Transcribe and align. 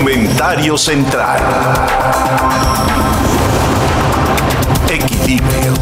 Comentario 0.00 0.78
central. 0.78 1.38
Equilibrio. 4.88 5.74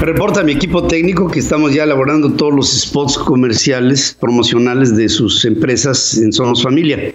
Reporta 0.00 0.42
mi 0.42 0.50
equipo 0.50 0.88
técnico 0.88 1.30
que 1.30 1.38
estamos 1.38 1.72
ya 1.72 1.84
elaborando 1.84 2.32
todos 2.32 2.52
los 2.52 2.70
spots 2.72 3.16
comerciales, 3.16 4.16
promocionales 4.18 4.96
de 4.96 5.08
sus 5.08 5.44
empresas 5.44 6.18
en 6.18 6.32
Somos 6.32 6.60
Familia. 6.64 7.14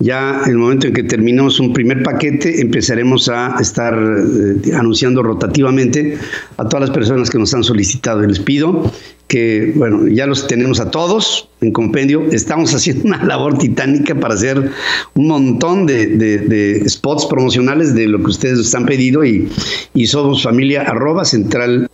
Ya 0.00 0.42
en 0.44 0.50
el 0.50 0.58
momento 0.58 0.86
en 0.86 0.92
que 0.92 1.04
terminemos 1.04 1.60
un 1.60 1.72
primer 1.72 2.02
paquete, 2.02 2.60
empezaremos 2.60 3.30
a 3.30 3.56
estar 3.58 3.94
eh, 3.94 4.74
anunciando 4.74 5.22
rotativamente 5.22 6.18
a 6.58 6.68
todas 6.68 6.88
las 6.88 6.90
personas 6.90 7.30
que 7.30 7.38
nos 7.38 7.54
han 7.54 7.64
solicitado. 7.64 8.20
Les 8.20 8.38
pido 8.38 8.92
que, 9.28 9.72
bueno, 9.76 10.08
ya 10.08 10.26
los 10.26 10.46
tenemos 10.46 10.78
a 10.80 10.90
todos 10.90 11.49
en 11.60 11.72
compendio. 11.72 12.26
Estamos 12.32 12.74
haciendo 12.74 13.04
una 13.04 13.24
labor 13.24 13.58
titánica 13.58 14.14
para 14.14 14.34
hacer 14.34 14.70
un 15.14 15.28
montón 15.28 15.86
de, 15.86 16.84
spots 16.88 17.26
promocionales 17.26 17.94
de 17.94 18.06
lo 18.06 18.18
que 18.18 18.26
ustedes 18.26 18.58
nos 18.58 18.74
han 18.74 18.86
pedido 18.86 19.24
y, 19.24 19.48
y 19.94 20.06
somos 20.06 20.42
familia 20.42 20.82
arroba 20.82 21.24
central. 21.24 21.88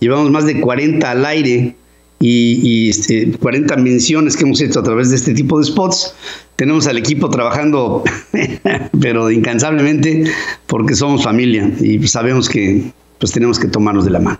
Llevamos 0.00 0.30
más 0.30 0.46
de 0.46 0.60
40 0.60 1.10
al 1.10 1.24
aire 1.24 1.76
y, 2.24 2.88
este, 2.88 3.32
40 3.32 3.76
menciones 3.76 4.36
que 4.36 4.44
hemos 4.44 4.60
hecho 4.60 4.80
a 4.80 4.82
través 4.82 5.10
de 5.10 5.16
este 5.16 5.34
tipo 5.34 5.58
de 5.58 5.64
spots. 5.64 6.14
Tenemos 6.56 6.86
al 6.86 6.98
equipo 6.98 7.28
trabajando, 7.30 8.04
pero 9.00 9.30
incansablemente, 9.30 10.24
porque 10.66 10.94
somos 10.94 11.24
familia 11.24 11.70
y 11.80 12.06
sabemos 12.06 12.48
que 12.48 12.92
pues 13.18 13.32
tenemos 13.32 13.58
que 13.58 13.68
tomarnos 13.68 14.04
de 14.04 14.10
la 14.12 14.20
mano. 14.20 14.38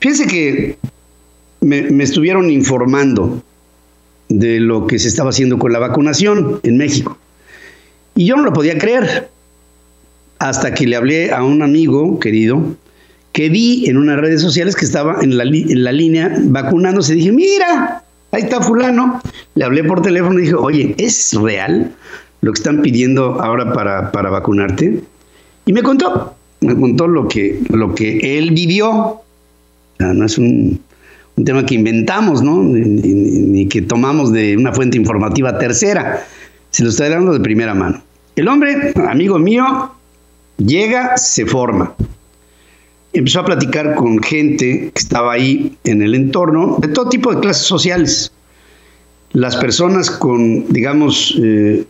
Fíjense 0.00 0.26
que 0.26 0.78
me, 1.64 2.02
estuvieron 2.02 2.50
informando 2.50 3.42
de 4.28 4.60
lo 4.60 4.86
que 4.86 4.98
se 4.98 5.08
estaba 5.08 5.30
haciendo 5.30 5.58
con 5.58 5.72
la 5.72 5.78
vacunación 5.78 6.60
en 6.62 6.76
México. 6.76 7.18
Y 8.14 8.26
yo 8.26 8.36
no 8.36 8.44
lo 8.44 8.52
podía 8.52 8.78
creer 8.78 9.28
hasta 10.38 10.74
que 10.74 10.86
le 10.86 10.96
hablé 10.96 11.32
a 11.32 11.42
un 11.42 11.62
amigo 11.62 12.18
querido 12.20 12.76
que 13.32 13.48
vi 13.48 13.88
en 13.88 13.96
unas 13.96 14.18
redes 14.20 14.40
sociales 14.40 14.76
que 14.76 14.84
estaba 14.84 15.18
en 15.22 15.36
la, 15.36 15.44
en 15.44 15.82
la 15.82 15.90
línea 15.90 16.36
vacunándose. 16.44 17.14
Dije, 17.14 17.32
mira, 17.32 18.04
ahí 18.30 18.42
está 18.42 18.60
fulano. 18.60 19.20
Le 19.54 19.64
hablé 19.64 19.82
por 19.84 20.02
teléfono 20.02 20.38
y 20.38 20.42
dije, 20.42 20.54
oye, 20.54 20.94
¿es 20.98 21.34
real 21.34 21.92
lo 22.42 22.52
que 22.52 22.58
están 22.58 22.82
pidiendo 22.82 23.42
ahora 23.42 23.72
para, 23.72 24.12
para 24.12 24.30
vacunarte? 24.30 25.00
Y 25.66 25.72
me 25.72 25.82
contó, 25.82 26.36
me 26.60 26.76
contó 26.76 27.08
lo 27.08 27.26
que, 27.26 27.60
lo 27.70 27.94
que 27.94 28.38
él 28.38 28.52
vivió. 28.52 29.20
no 29.98 30.26
es 30.26 30.38
un, 30.38 30.78
un, 31.36 31.44
tema 31.44 31.66
que 31.66 31.74
inventamos, 31.74 32.42
¿no? 32.42 32.62
Ni, 32.62 33.66
que 33.68 33.82
tomamos 33.82 34.32
de 34.32 34.56
una 34.56 34.72
fuente 34.72 34.96
informativa 34.96 35.58
tercera. 35.58 36.24
Se 36.70 36.82
lo 36.82 36.90
estoy 36.90 37.08
dando 37.08 37.32
de 37.32 37.40
primera 37.40 37.74
mano. 37.74 38.02
El 38.36 38.48
hombre, 38.48 38.92
amigo 39.08 39.38
mío, 39.38 39.92
llega, 40.58 41.16
se 41.16 41.46
forma 41.46 41.94
empezó 43.14 43.40
a 43.40 43.44
platicar 43.44 43.94
con 43.94 44.22
gente 44.22 44.90
que 44.92 45.00
estaba 45.00 45.32
ahí 45.32 45.78
en 45.84 46.02
el 46.02 46.14
entorno, 46.14 46.78
de 46.80 46.88
todo 46.88 47.08
tipo 47.08 47.32
de 47.32 47.40
clases 47.40 47.64
sociales. 47.64 48.32
Las 49.32 49.56
personas 49.56 50.10
con, 50.10 50.68
digamos, 50.72 51.38
eh, 51.42 51.84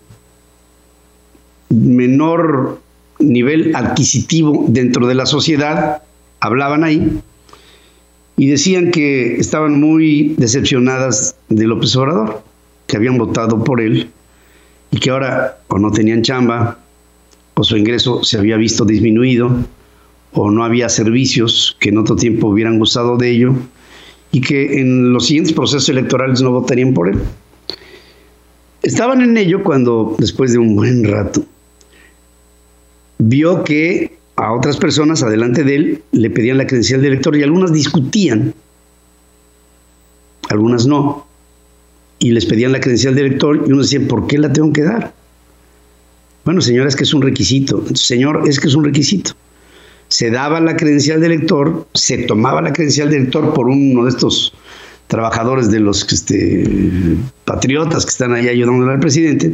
menor 1.70 2.80
nivel 3.18 3.74
adquisitivo 3.74 4.66
dentro 4.68 5.06
de 5.06 5.14
la 5.14 5.26
sociedad, 5.26 6.02
hablaban 6.40 6.84
ahí 6.84 7.20
y 8.36 8.48
decían 8.48 8.90
que 8.90 9.36
estaban 9.36 9.80
muy 9.80 10.34
decepcionadas 10.38 11.36
de 11.48 11.66
López 11.66 11.94
Obrador, 11.96 12.42
que 12.86 12.96
habían 12.96 13.18
votado 13.18 13.62
por 13.62 13.80
él 13.80 14.11
y 14.90 14.98
que 14.98 15.11
ahora 15.11 15.58
o 15.68 15.78
no 15.78 15.90
tenían 15.90 16.22
chamba 16.22 16.78
o 17.55 17.62
su 17.62 17.77
ingreso 17.77 18.24
se 18.24 18.39
había 18.39 18.56
visto 18.56 18.84
disminuido 18.84 19.50
o 20.33 20.50
no 20.50 20.64
había 20.64 20.89
servicios 20.89 21.77
que 21.78 21.90
en 21.90 21.98
otro 21.98 22.17
tiempo 22.17 22.48
hubieran 22.48 22.78
gustado 22.78 23.17
de 23.17 23.30
ello 23.30 23.55
y 24.33 24.40
que 24.40 24.80
en 24.80 25.12
los 25.12 25.27
siguientes 25.27 25.52
procesos 25.52 25.89
electorales 25.89 26.42
no 26.42 26.51
votarían 26.51 26.92
por 26.92 27.08
él. 27.08 27.20
Estaban 28.83 29.22
en 29.22 29.36
ello 29.36 29.62
cuando, 29.62 30.16
después 30.18 30.52
de 30.52 30.58
un 30.58 30.74
buen 30.74 31.05
rato, 31.05 31.45
vio 33.18 33.62
que 33.62 34.18
a 34.36 34.52
otras 34.52 34.77
personas 34.77 35.22
adelante 35.22 35.62
de 35.64 35.74
él 35.77 36.02
le 36.12 36.30
pedían 36.30 36.58
la 36.58 36.67
credencial 36.67 37.00
de 37.00 37.08
elector 37.08 37.36
y 37.36 37.42
algunas 37.42 37.72
discutían, 37.72 38.55
algunas 40.48 40.86
no, 40.86 41.27
y 42.18 42.33
les 42.33 42.46
pedían 42.46 42.72
la 42.72 42.80
credencial 42.80 43.14
de 43.14 43.22
elector 43.22 43.64
y 43.67 43.72
uno 43.72 43.83
decía, 43.83 44.00
¿por 44.08 44.27
qué 44.27 44.39
la 44.39 44.52
tengo 44.52 44.72
que 44.72 44.83
dar? 44.83 45.12
Bueno, 46.45 46.61
señora, 46.61 46.89
es 46.89 46.96
que 46.96 47.05
es 47.05 47.14
un 47.14 47.22
requisito. 47.22 47.84
Señor, 47.95 48.42
es 48.46 48.61
que 48.61 48.68
es 48.68 48.74
un 48.74 48.84
requisito 48.84 49.33
se 50.08 50.30
daba 50.30 50.61
la 50.61 50.77
credencial 50.77 51.20
de 51.20 51.27
elector, 51.27 51.89
se 51.95 52.18
tomaba 52.18 52.62
la 52.62 52.72
credencial 52.72 53.11
de 53.11 53.16
elector 53.16 53.55
por 53.55 53.66
uno 53.66 54.05
de 54.05 54.11
estos 54.11 54.55
trabajadores 55.06 55.70
de 55.70 55.80
los 55.80 56.11
este, 56.12 56.64
patriotas 57.45 58.05
que 58.05 58.11
están 58.11 58.33
ahí 58.33 58.48
ayudándole 58.48 58.92
al 58.92 59.01
presidente, 59.01 59.52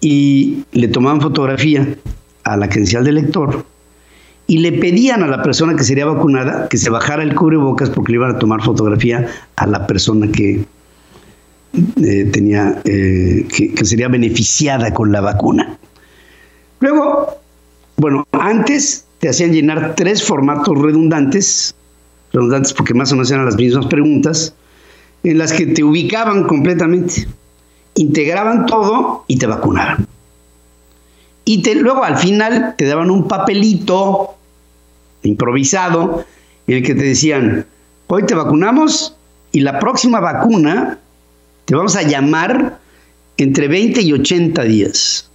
y 0.00 0.64
le 0.72 0.88
tomaban 0.88 1.20
fotografía 1.20 1.96
a 2.44 2.56
la 2.56 2.68
credencial 2.68 3.04
de 3.04 3.10
elector 3.10 3.64
y 4.50 4.58
le 4.58 4.72
pedían 4.72 5.22
a 5.22 5.28
la 5.28 5.44
persona 5.44 5.76
que 5.76 5.84
sería 5.84 6.06
vacunada 6.06 6.66
que 6.68 6.76
se 6.76 6.90
bajara 6.90 7.22
el 7.22 7.36
cubrebocas 7.36 7.88
porque 7.88 8.10
le 8.10 8.16
iban 8.16 8.34
a 8.34 8.38
tomar 8.40 8.60
fotografía 8.60 9.28
a 9.54 9.64
la 9.68 9.86
persona 9.86 10.26
que 10.26 10.64
eh, 12.02 12.24
tenía 12.32 12.82
eh, 12.84 13.46
que 13.48 13.84
sería 13.84 14.08
beneficiada 14.08 14.92
con 14.92 15.12
la 15.12 15.20
vacuna. 15.20 15.78
Luego, 16.80 17.38
bueno, 17.96 18.26
antes 18.32 19.04
te 19.20 19.28
hacían 19.28 19.52
llenar 19.52 19.94
tres 19.94 20.20
formatos 20.20 20.76
redundantes, 20.76 21.76
redundantes 22.32 22.72
porque 22.72 22.92
más 22.92 23.12
o 23.12 23.14
menos 23.14 23.30
eran 23.30 23.44
las 23.44 23.54
mismas 23.54 23.86
preguntas, 23.86 24.52
en 25.22 25.38
las 25.38 25.52
que 25.52 25.66
te 25.66 25.84
ubicaban 25.84 26.42
completamente, 26.42 27.28
integraban 27.94 28.66
todo 28.66 29.26
y 29.28 29.36
te 29.36 29.46
vacunaban. 29.46 30.08
Y 31.44 31.62
luego 31.74 32.02
al 32.02 32.16
final 32.18 32.74
te 32.76 32.86
daban 32.86 33.12
un 33.12 33.28
papelito 33.28 34.38
improvisado 35.22 36.24
en 36.66 36.76
el 36.76 36.82
que 36.82 36.94
te 36.94 37.02
decían, 37.02 37.66
hoy 38.06 38.24
te 38.24 38.34
vacunamos 38.34 39.16
y 39.52 39.60
la 39.60 39.78
próxima 39.78 40.20
vacuna 40.20 40.98
te 41.64 41.74
vamos 41.74 41.96
a 41.96 42.02
llamar 42.02 42.78
entre 43.36 43.68
20 43.68 44.02
y 44.02 44.12
80 44.12 44.62
días 44.64 45.30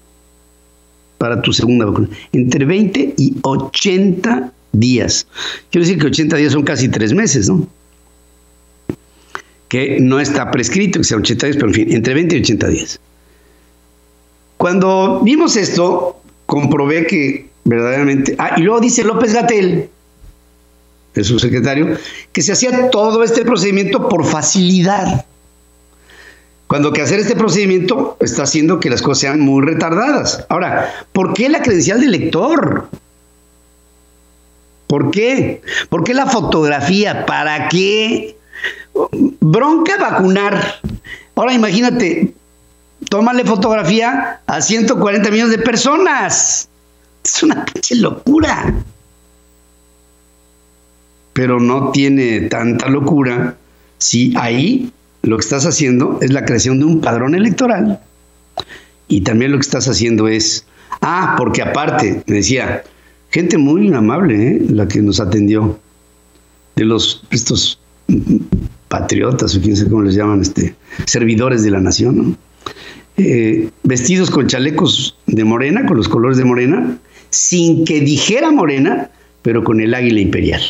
para 1.17 1.41
tu 1.41 1.53
segunda 1.53 1.85
vacuna. 1.85 2.09
Entre 2.33 2.65
20 2.65 3.15
y 3.17 3.35
80 3.41 4.51
días. 4.73 5.27
Quiero 5.71 5.85
decir 5.85 5.99
que 5.99 6.07
80 6.07 6.35
días 6.37 6.53
son 6.53 6.63
casi 6.63 6.89
tres 6.89 7.13
meses, 7.13 7.49
¿no? 7.49 7.67
Que 9.67 9.99
no 9.99 10.19
está 10.19 10.51
prescrito 10.51 10.99
que 10.99 11.05
sea 11.05 11.17
80 11.17 11.47
días, 11.47 11.57
pero 11.57 11.69
en 11.69 11.73
fin, 11.73 11.93
entre 11.93 12.13
20 12.13 12.37
y 12.37 12.39
80 12.41 12.67
días. 12.67 12.99
Cuando 14.57 15.21
vimos 15.23 15.55
esto, 15.55 16.21
comprobé 16.45 17.07
que 17.07 17.49
verdaderamente. 17.65 18.35
Ah, 18.39 18.53
y 18.55 18.61
luego 18.61 18.79
dice 18.79 19.03
López 19.03 19.33
Gatel, 19.33 19.89
el 21.13 21.25
subsecretario, 21.25 21.97
que 22.31 22.41
se 22.41 22.53
hacía 22.53 22.89
todo 22.89 23.23
este 23.23 23.43
procedimiento 23.43 24.07
por 24.07 24.25
facilidad. 24.25 25.25
Cuando 26.67 26.93
que 26.93 27.01
hacer 27.01 27.19
este 27.19 27.35
procedimiento 27.35 28.17
está 28.21 28.43
haciendo 28.43 28.79
que 28.79 28.89
las 28.89 29.01
cosas 29.01 29.19
sean 29.19 29.39
muy 29.39 29.63
retardadas. 29.63 30.45
Ahora, 30.49 30.91
¿por 31.11 31.33
qué 31.33 31.49
la 31.49 31.61
credencial 31.61 32.01
de 32.01 32.07
lector? 32.07 32.87
¿Por 34.87 35.11
qué? 35.11 35.61
¿Por 35.89 36.03
qué 36.03 36.13
la 36.13 36.25
fotografía? 36.25 37.25
¿Para 37.25 37.67
qué? 37.69 38.35
Bronca 39.39 39.97
vacunar. 39.97 40.81
Ahora 41.35 41.53
imagínate, 41.53 42.33
tómale 43.09 43.43
fotografía 43.43 44.41
a 44.47 44.61
140 44.61 45.29
millones 45.31 45.57
de 45.57 45.63
personas. 45.63 46.69
Es 47.25 47.41
una 47.41 47.65
pinche 47.65 47.95
locura. 47.95 48.71
Pero 51.33 51.59
no 51.59 51.91
tiene 51.91 52.41
tanta 52.41 52.87
locura 52.87 53.57
si 53.97 54.33
ahí 54.37 54.91
lo 55.23 55.37
que 55.37 55.41
estás 55.41 55.65
haciendo 55.65 56.19
es 56.21 56.31
la 56.31 56.45
creación 56.45 56.79
de 56.79 56.85
un 56.85 57.01
padrón 57.01 57.33
electoral 57.33 57.99
y 59.07 59.21
también 59.21 59.51
lo 59.51 59.57
que 59.57 59.63
estás 59.63 59.87
haciendo 59.87 60.27
es, 60.27 60.65
ah, 61.01 61.35
porque 61.37 61.63
aparte, 61.63 62.23
me 62.27 62.35
decía, 62.37 62.83
gente 63.31 63.57
muy 63.57 63.91
amable, 63.91 64.47
¿eh? 64.47 64.65
la 64.69 64.87
que 64.87 65.01
nos 65.01 65.19
atendió, 65.19 65.79
de 66.75 66.85
los, 66.85 67.25
estos 67.31 67.79
patriotas, 68.87 69.55
o 69.55 69.61
quién 69.61 69.75
sé 69.75 69.89
cómo 69.89 70.03
les 70.03 70.15
llaman, 70.15 70.41
este, 70.41 70.75
servidores 71.05 71.63
de 71.63 71.71
la 71.71 71.81
nación, 71.81 72.17
¿no? 72.17 72.37
Eh, 73.17 73.69
vestidos 73.83 74.29
con 74.29 74.47
chalecos 74.47 75.17
de 75.25 75.45
morena, 75.45 75.85
con 75.85 75.95
los 75.95 76.09
colores 76.09 76.37
de 76.37 76.43
morena, 76.43 76.97
sin 77.35 77.83
que 77.83 77.99
dijera 77.99 78.49
morena, 78.51 79.09
pero 79.41 79.63
con 79.63 79.81
el 79.81 79.93
águila 79.93 80.21
imperial, 80.21 80.61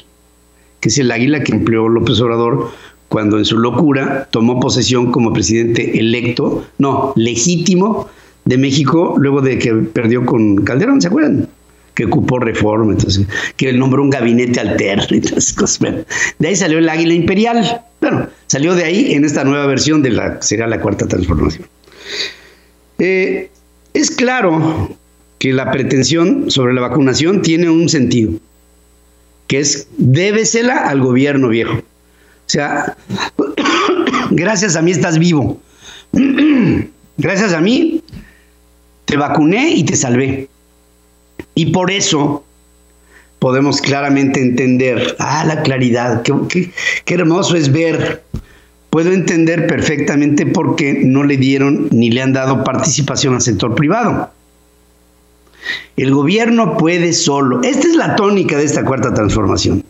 que 0.79 0.89
es 0.89 0.97
el 0.97 1.12
águila 1.12 1.44
que 1.44 1.51
empleó 1.51 1.88
López 1.88 2.19
Obrador 2.21 2.71
cuando 3.07 3.38
en 3.38 3.45
su 3.45 3.59
locura 3.59 4.27
tomó 4.31 4.59
posesión 4.59 5.12
como 5.12 5.31
presidente 5.31 6.00
electo, 6.00 6.65
no, 6.79 7.13
legítimo 7.15 8.09
de 8.45 8.57
México, 8.57 9.15
luego 9.19 9.41
de 9.41 9.59
que 9.59 9.73
perdió 9.73 10.25
con 10.25 10.57
Calderón, 10.57 11.01
¿se 11.01 11.07
acuerdan? 11.07 11.47
Que 11.94 12.06
ocupó 12.06 12.39
reforma, 12.39 12.94
entonces, 12.94 13.27
que 13.56 13.71
nombró 13.71 14.01
un 14.01 14.09
gabinete 14.09 14.59
alterno 14.59 15.18
y 15.18 15.21
todas 15.21 15.53
cosas. 15.53 16.06
de 16.39 16.47
ahí 16.47 16.56
salió 16.56 16.79
el 16.79 16.89
águila 16.89 17.13
imperial. 17.13 17.81
Bueno, 18.01 18.27
salió 18.47 18.73
de 18.73 18.83
ahí 18.85 19.13
en 19.13 19.23
esta 19.23 19.44
nueva 19.44 19.68
versión 19.68 20.01
de 20.01 20.09
la, 20.09 20.41
será 20.41 20.68
la 20.68 20.81
cuarta 20.81 21.07
transformación. 21.07 21.68
Eh, 22.97 23.50
es 23.94 24.11
claro 24.11 24.97
que 25.39 25.53
la 25.53 25.71
pretensión 25.71 26.49
sobre 26.49 26.73
la 26.73 26.81
vacunación 26.81 27.41
tiene 27.41 27.69
un 27.69 27.89
sentido, 27.89 28.33
que 29.47 29.59
es 29.59 29.87
débesela 29.97 30.87
al 30.87 31.01
gobierno 31.01 31.49
viejo. 31.49 31.75
O 31.75 32.49
sea, 32.49 32.97
gracias 34.31 34.75
a 34.75 34.81
mí 34.81 34.91
estás 34.91 35.19
vivo. 35.19 35.59
Gracias 37.17 37.53
a 37.53 37.61
mí 37.61 38.03
te 39.05 39.15
vacuné 39.15 39.71
y 39.71 39.85
te 39.85 39.95
salvé. 39.95 40.49
Y 41.53 41.67
por 41.67 41.91
eso 41.91 42.43
podemos 43.39 43.79
claramente 43.81 44.41
entender, 44.41 45.15
ah, 45.19 45.45
la 45.45 45.61
claridad, 45.61 46.23
qué, 46.23 46.71
hermoso 47.07 47.55
es 47.55 47.71
ver. 47.71 48.23
Puedo 48.89 49.11
entender 49.11 49.67
perfectamente 49.67 50.45
por 50.45 50.75
qué 50.75 51.01
no 51.03 51.23
le 51.23 51.37
dieron 51.37 51.89
ni 51.91 52.09
le 52.09 52.21
han 52.21 52.33
dado 52.33 52.63
participación 52.63 53.33
al 53.35 53.41
sector 53.41 53.75
privado. 53.75 54.31
El 55.97 56.13
gobierno 56.13 56.77
puede 56.77 57.13
solo. 57.13 57.62
Esta 57.63 57.88
es 57.88 57.95
la 57.95 58.15
tónica 58.15 58.57
de 58.57 58.65
esta 58.65 58.83
cuarta 58.83 59.13
transformación. 59.13 59.83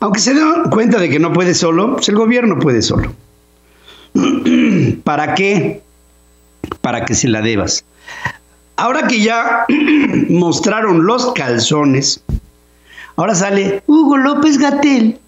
Aunque 0.00 0.20
se 0.20 0.34
den 0.34 0.64
cuenta 0.70 0.98
de 0.98 1.08
que 1.08 1.18
no 1.18 1.32
puede 1.32 1.54
solo, 1.54 1.94
pues 1.94 2.08
el 2.08 2.16
gobierno 2.16 2.58
puede 2.58 2.82
solo. 2.82 3.12
¿Para 5.04 5.34
qué? 5.34 5.82
Para 6.80 7.04
que 7.04 7.14
se 7.14 7.28
la 7.28 7.40
debas. 7.40 7.84
Ahora 8.76 9.06
que 9.06 9.20
ya 9.20 9.66
mostraron 10.28 11.06
los 11.06 11.32
calzones, 11.34 12.20
ahora 13.16 13.34
sale 13.34 13.82
Hugo 13.86 14.16
López 14.16 14.58
Gatel 14.58 15.18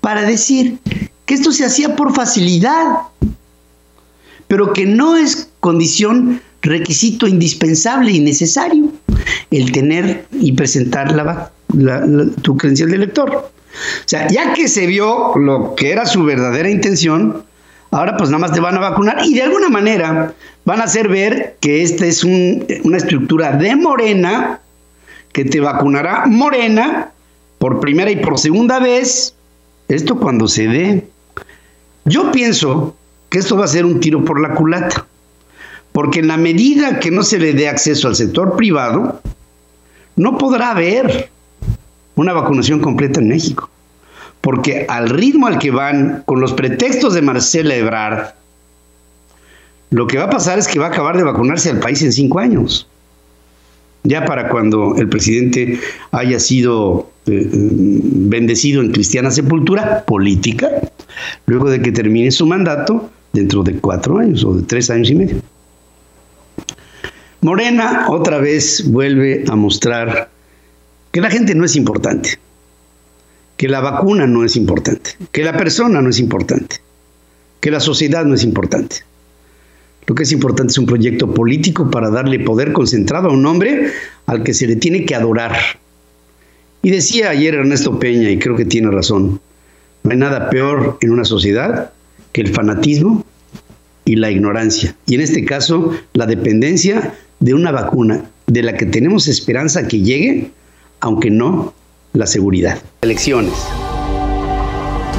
para 0.00 0.22
decir 0.22 0.78
que 1.24 1.34
esto 1.34 1.52
se 1.52 1.64
hacía 1.64 1.96
por 1.96 2.14
facilidad, 2.14 2.98
pero 4.48 4.72
que 4.72 4.86
no 4.86 5.16
es 5.16 5.50
condición, 5.60 6.40
requisito 6.62 7.26
indispensable 7.26 8.12
y 8.12 8.20
necesario 8.20 8.92
el 9.50 9.72
tener 9.72 10.26
y 10.32 10.52
presentar 10.52 11.12
la, 11.12 11.50
tu 12.42 12.56
credencial 12.56 12.90
de 12.90 12.96
elector. 12.96 13.30
O 13.34 14.08
sea, 14.08 14.28
ya 14.28 14.54
que 14.54 14.68
se 14.68 14.86
vio 14.86 15.36
lo 15.36 15.74
que 15.74 15.90
era 15.90 16.06
su 16.06 16.24
verdadera 16.24 16.70
intención, 16.70 17.44
ahora 17.90 18.16
pues 18.16 18.30
nada 18.30 18.40
más 18.40 18.52
te 18.52 18.60
van 18.60 18.76
a 18.76 18.80
vacunar 18.80 19.18
y 19.24 19.34
de 19.34 19.42
alguna 19.42 19.68
manera 19.68 20.34
van 20.64 20.80
a 20.80 20.84
hacer 20.84 21.08
ver 21.08 21.56
que 21.60 21.82
esta 21.82 22.06
es 22.06 22.24
una 22.24 22.96
estructura 22.96 23.52
de 23.52 23.76
Morena 23.76 24.60
que 25.32 25.44
te 25.44 25.60
vacunará 25.60 26.24
Morena 26.26 27.10
por 27.58 27.80
primera 27.80 28.10
y 28.10 28.16
por 28.16 28.38
segunda 28.38 28.78
vez. 28.78 29.34
Esto 29.88 30.18
cuando 30.18 30.48
se 30.48 30.66
dé. 30.66 31.06
Yo 32.04 32.32
pienso 32.32 32.96
que 33.28 33.38
esto 33.38 33.56
va 33.56 33.64
a 33.64 33.68
ser 33.68 33.84
un 33.84 34.00
tiro 34.00 34.24
por 34.24 34.40
la 34.40 34.54
culata, 34.54 35.06
porque 35.96 36.20
en 36.20 36.28
la 36.28 36.36
medida 36.36 37.00
que 37.00 37.10
no 37.10 37.22
se 37.22 37.38
le 37.38 37.54
dé 37.54 37.70
acceso 37.70 38.06
al 38.06 38.16
sector 38.16 38.54
privado, 38.54 39.22
no 40.16 40.36
podrá 40.36 40.72
haber 40.72 41.30
una 42.16 42.34
vacunación 42.34 42.80
completa 42.80 43.18
en 43.18 43.28
México. 43.28 43.70
Porque 44.42 44.84
al 44.90 45.08
ritmo 45.08 45.46
al 45.46 45.58
que 45.58 45.70
van, 45.70 46.22
con 46.26 46.42
los 46.42 46.52
pretextos 46.52 47.14
de 47.14 47.22
Marcela 47.22 47.74
Ebrard, 47.74 48.34
lo 49.88 50.06
que 50.06 50.18
va 50.18 50.24
a 50.24 50.28
pasar 50.28 50.58
es 50.58 50.68
que 50.68 50.78
va 50.78 50.84
a 50.84 50.88
acabar 50.90 51.16
de 51.16 51.22
vacunarse 51.22 51.70
al 51.70 51.80
país 51.80 52.02
en 52.02 52.12
cinco 52.12 52.40
años. 52.40 52.86
Ya 54.02 54.26
para 54.26 54.50
cuando 54.50 54.96
el 54.98 55.08
presidente 55.08 55.80
haya 56.12 56.38
sido 56.40 57.08
eh, 57.24 57.40
eh, 57.40 57.48
bendecido 57.54 58.82
en 58.82 58.92
cristiana 58.92 59.30
sepultura 59.30 60.04
política, 60.04 60.68
luego 61.46 61.70
de 61.70 61.80
que 61.80 61.90
termine 61.90 62.30
su 62.32 62.44
mandato 62.44 63.08
dentro 63.32 63.62
de 63.62 63.78
cuatro 63.78 64.18
años 64.18 64.44
o 64.44 64.52
de 64.52 64.62
tres 64.62 64.90
años 64.90 65.08
y 65.08 65.14
medio. 65.14 65.55
Morena 67.46 68.06
otra 68.08 68.38
vez 68.38 68.90
vuelve 68.90 69.44
a 69.46 69.54
mostrar 69.54 70.30
que 71.12 71.20
la 71.20 71.30
gente 71.30 71.54
no 71.54 71.64
es 71.64 71.76
importante, 71.76 72.40
que 73.56 73.68
la 73.68 73.78
vacuna 73.78 74.26
no 74.26 74.44
es 74.44 74.56
importante, 74.56 75.12
que 75.30 75.44
la 75.44 75.56
persona 75.56 76.02
no 76.02 76.10
es 76.10 76.18
importante, 76.18 76.78
que 77.60 77.70
la 77.70 77.78
sociedad 77.78 78.24
no 78.24 78.34
es 78.34 78.42
importante. 78.42 78.96
Lo 80.08 80.16
que 80.16 80.24
es 80.24 80.32
importante 80.32 80.72
es 80.72 80.78
un 80.78 80.86
proyecto 80.86 81.32
político 81.32 81.88
para 81.88 82.10
darle 82.10 82.40
poder 82.40 82.72
concentrado 82.72 83.28
a 83.28 83.32
un 83.32 83.46
hombre 83.46 83.92
al 84.26 84.42
que 84.42 84.52
se 84.52 84.66
le 84.66 84.74
tiene 84.74 85.04
que 85.04 85.14
adorar. 85.14 85.56
Y 86.82 86.90
decía 86.90 87.30
ayer 87.30 87.54
Ernesto 87.54 88.00
Peña, 88.00 88.28
y 88.28 88.40
creo 88.40 88.56
que 88.56 88.64
tiene 88.64 88.90
razón, 88.90 89.40
no 90.02 90.10
hay 90.10 90.16
nada 90.16 90.50
peor 90.50 90.98
en 91.00 91.12
una 91.12 91.24
sociedad 91.24 91.92
que 92.32 92.40
el 92.40 92.52
fanatismo 92.52 93.24
y 94.04 94.16
la 94.16 94.32
ignorancia. 94.32 94.96
Y 95.06 95.14
en 95.14 95.20
este 95.20 95.44
caso, 95.44 95.92
la 96.12 96.26
dependencia 96.26 97.14
de 97.40 97.54
una 97.54 97.70
vacuna 97.70 98.24
de 98.46 98.62
la 98.62 98.76
que 98.76 98.86
tenemos 98.86 99.28
esperanza 99.28 99.86
que 99.86 100.00
llegue, 100.00 100.50
aunque 101.00 101.30
no 101.30 101.74
la 102.12 102.26
seguridad. 102.26 102.78
Elecciones. 103.02 103.54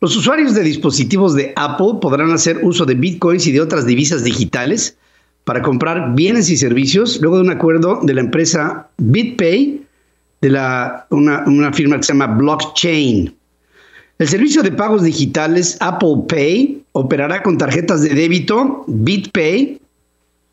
Los 0.00 0.16
usuarios 0.16 0.54
de 0.54 0.62
dispositivos 0.62 1.34
de 1.34 1.52
Apple 1.54 1.98
podrán 2.00 2.30
hacer 2.30 2.60
uso 2.62 2.86
de 2.86 2.94
bitcoins 2.94 3.46
y 3.46 3.52
de 3.52 3.60
otras 3.60 3.84
divisas 3.84 4.24
digitales 4.24 4.96
para 5.44 5.60
comprar 5.60 6.14
bienes 6.14 6.48
y 6.48 6.56
servicios 6.56 7.20
luego 7.20 7.36
de 7.36 7.42
un 7.42 7.50
acuerdo 7.50 8.00
de 8.02 8.14
la 8.14 8.22
empresa 8.22 8.88
BitPay 8.96 9.84
de 10.40 10.50
la, 10.50 11.06
una, 11.10 11.72
firma 11.72 11.96
que 11.96 12.04
se 12.04 12.12
llama 12.12 12.26
Blockchain. 12.28 13.34
El 14.18 14.28
servicio 14.28 14.62
de 14.62 14.72
pagos 14.72 15.02
digitales 15.02 15.76
Apple 15.80 16.24
Pay 16.28 16.82
operará 16.92 17.42
con 17.42 17.58
tarjetas 17.58 18.02
de 18.02 18.10
débito 18.10 18.84
BitPay 18.88 19.80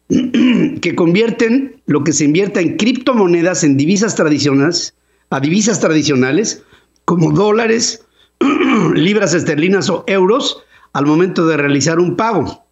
que 0.81 0.95
convierten 0.95 1.75
lo 1.87 2.03
que 2.03 2.13
se 2.13 2.25
invierta 2.25 2.61
en 2.61 2.77
criptomonedas 2.77 3.63
en 3.63 3.77
divisas 3.77 4.15
tradicionales 4.15 4.93
a 5.29 5.39
divisas 5.39 5.79
tradicionales 5.79 6.63
como 7.05 7.31
dólares, 7.31 8.05
libras 8.95 9.33
esterlinas 9.33 9.89
o 9.89 10.03
euros 10.07 10.63
al 10.93 11.05
momento 11.05 11.45
de 11.47 11.57
realizar 11.57 11.99
un 11.99 12.15
pago. 12.15 12.65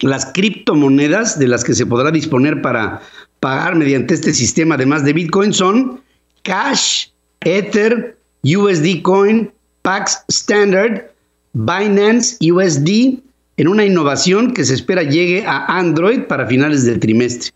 Las 0.00 0.26
criptomonedas 0.26 1.38
de 1.38 1.48
las 1.48 1.64
que 1.64 1.74
se 1.74 1.86
podrá 1.86 2.10
disponer 2.10 2.62
para 2.62 3.02
pagar 3.40 3.74
mediante 3.74 4.14
este 4.14 4.32
sistema 4.32 4.76
además 4.76 5.04
de 5.04 5.12
Bitcoin 5.12 5.52
son 5.52 6.00
Cash, 6.42 7.08
Ether, 7.40 8.16
USD 8.42 9.02
Coin, 9.02 9.50
Pax 9.82 10.24
Standard, 10.28 11.10
Binance 11.52 12.36
USD, 12.40 13.20
en 13.56 13.68
una 13.68 13.84
innovación 13.84 14.52
que 14.52 14.64
se 14.64 14.74
espera 14.74 15.02
llegue 15.02 15.44
a 15.46 15.66
Android 15.66 16.22
para 16.22 16.46
finales 16.46 16.84
del 16.84 17.00
trimestre. 17.00 17.50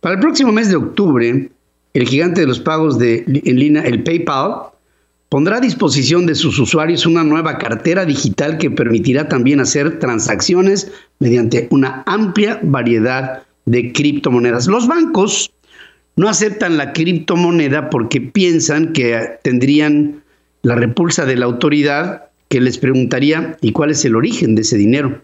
Para 0.00 0.16
el 0.16 0.20
próximo 0.20 0.52
mes 0.52 0.68
de 0.68 0.76
octubre, 0.76 1.48
el 1.94 2.08
gigante 2.08 2.42
de 2.42 2.46
los 2.46 2.60
pagos 2.60 3.00
en 3.00 3.58
línea, 3.58 3.82
el 3.82 4.02
PayPal, 4.02 4.74
pondrá 5.30 5.56
a 5.56 5.60
disposición 5.60 6.26
de 6.26 6.34
sus 6.34 6.58
usuarios 6.58 7.06
una 7.06 7.24
nueva 7.24 7.56
cartera 7.56 8.04
digital 8.04 8.58
que 8.58 8.70
permitirá 8.70 9.28
también 9.28 9.60
hacer 9.60 9.98
transacciones 9.98 10.92
mediante 11.18 11.68
una 11.70 12.02
amplia 12.06 12.60
variedad 12.62 13.44
de 13.64 13.92
criptomonedas. 13.92 14.66
Los 14.66 14.86
bancos 14.86 15.53
no 16.16 16.28
aceptan 16.28 16.76
la 16.76 16.92
criptomoneda 16.92 17.90
porque 17.90 18.20
piensan 18.20 18.92
que 18.92 19.38
tendrían 19.42 20.22
la 20.62 20.74
repulsa 20.74 21.24
de 21.24 21.36
la 21.36 21.46
autoridad 21.46 22.26
que 22.48 22.60
les 22.60 22.78
preguntaría 22.78 23.56
¿y 23.60 23.72
cuál 23.72 23.90
es 23.90 24.04
el 24.04 24.16
origen 24.16 24.54
de 24.54 24.62
ese 24.62 24.76
dinero? 24.76 25.20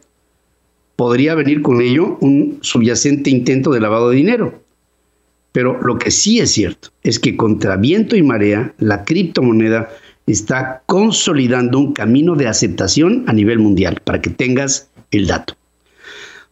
Podría 0.97 1.35
venir 1.35 1.63
con 1.63 1.81
ello 1.81 2.19
un 2.21 2.59
subyacente 2.61 3.31
intento 3.31 3.71
de 3.71 3.81
lavado 3.81 4.11
de 4.11 4.17
dinero. 4.17 4.61
Pero 5.53 5.81
lo 5.83 5.99
que 5.99 6.11
sí 6.11 6.41
es 6.41 6.51
cierto 6.53 6.91
es 7.03 7.19
que 7.19 7.37
contra 7.37 7.77
viento 7.77 8.17
y 8.17 8.23
marea, 8.23 8.75
la 8.79 9.05
criptomoneda 9.05 9.89
está 10.27 10.83
consolidando 10.87 11.79
un 11.79 11.93
camino 11.93 12.37
de 12.37 12.47
aceptación 12.47 13.25
a 13.27 13.33
nivel 13.33 13.59
mundial, 13.59 14.01
para 14.05 14.21
que 14.21 14.31
tengas 14.31 14.91
el 15.11 15.27
dato. 15.27 15.55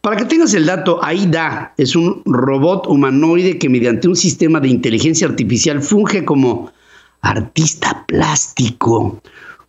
Para 0.01 0.15
que 0.15 0.25
tengas 0.25 0.53
el 0.53 0.65
dato, 0.65 1.03
AIDA 1.03 1.73
es 1.75 1.93
un 1.93 2.21
robot 2.25 2.87
humanoide 2.87 3.57
que 3.57 3.67
mediante 3.67 4.07
un 4.07 4.15
sistema 4.15 4.61
de 4.61 4.69
inteligencia 4.69 5.27
artificial 5.27 5.81
funge 5.81 6.23
como 6.23 6.71
artista 7.21 8.05
plástico, 8.07 9.21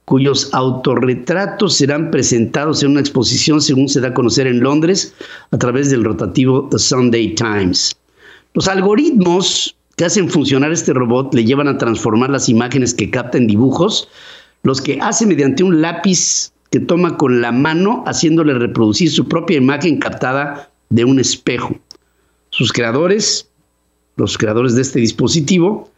cuyos 0.04 0.48
autorretratos 0.52 1.74
serán 1.74 2.12
presentados 2.12 2.84
en 2.84 2.92
una 2.92 3.00
exposición, 3.00 3.60
según 3.60 3.88
se 3.88 4.00
da 4.00 4.08
a 4.08 4.14
conocer 4.14 4.46
en 4.46 4.60
Londres, 4.60 5.14
a 5.50 5.58
través 5.58 5.90
del 5.90 6.04
rotativo 6.04 6.68
The 6.70 6.78
Sunday 6.78 7.34
Times. 7.34 7.96
Los 8.54 8.68
algoritmos 8.68 9.76
que 9.96 10.04
hacen 10.04 10.30
funcionar 10.30 10.70
este 10.70 10.92
robot 10.92 11.34
le 11.34 11.44
llevan 11.44 11.66
a 11.66 11.76
transformar 11.76 12.30
las 12.30 12.48
imágenes 12.48 12.94
que 12.94 13.10
capta 13.10 13.36
en 13.36 13.48
dibujos, 13.48 14.08
los 14.62 14.80
que 14.80 15.00
hace 15.00 15.26
mediante 15.26 15.64
un 15.64 15.82
lápiz 15.82 16.52
que 16.70 16.80
toma 16.80 17.16
con 17.16 17.40
la 17.40 17.52
mano, 17.52 18.04
haciéndole 18.06 18.54
reproducir 18.54 19.10
su 19.10 19.28
propia 19.28 19.56
imagen 19.56 19.98
captada 19.98 20.70
de 20.88 21.04
un 21.04 21.18
espejo. 21.18 21.76
Sus 22.50 22.72
creadores, 22.72 23.50
los 24.16 24.38
creadores 24.38 24.74
de 24.74 24.82
este 24.82 25.00
dispositivo, 25.00 25.90